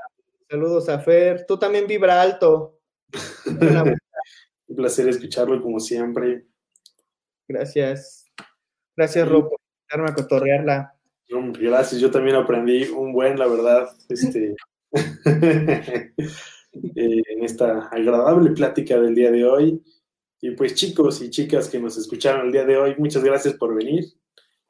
[0.48, 1.46] Saludos a Fer.
[1.46, 2.78] Tú también vibra alto.
[4.66, 6.46] Un placer escucharlo como siempre.
[7.48, 8.26] Gracias.
[8.96, 10.94] Gracias, Rob, por invitarme a cotorrearla.
[11.58, 14.54] Gracias, yo también aprendí un buen, la verdad, este,
[16.94, 19.82] en esta agradable plática del día de hoy.
[20.40, 23.74] Y pues chicos y chicas que nos escucharon el día de hoy, muchas gracias por
[23.74, 24.04] venir,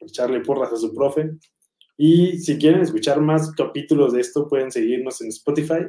[0.07, 1.31] echarle porras a su profe.
[1.97, 5.85] Y si quieren escuchar más capítulos de esto, pueden seguirnos en Spotify.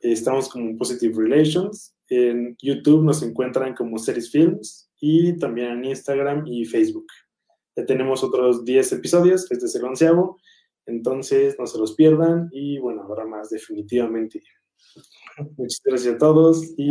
[0.00, 1.94] Estamos como Positive Relations.
[2.08, 7.06] En YouTube nos encuentran como Series Films y también en Instagram y Facebook.
[7.76, 10.38] Ya tenemos otros 10 episodios, este es el onceavo,
[10.86, 14.42] entonces no se los pierdan y bueno, habrá más definitivamente.
[15.56, 16.90] Muchas gracias a todos y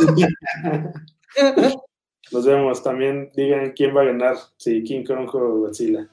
[2.34, 2.82] nos vemos.
[2.82, 6.06] También digan quién va a ganar, si King Kong o Godzilla.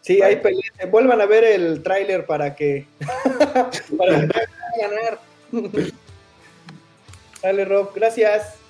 [0.00, 0.40] Sí, ahí
[0.90, 2.86] vuelvan a ver el tráiler para que
[3.98, 4.40] para que
[4.80, 5.18] ganar.
[7.42, 8.63] Dale, Rob, gracias.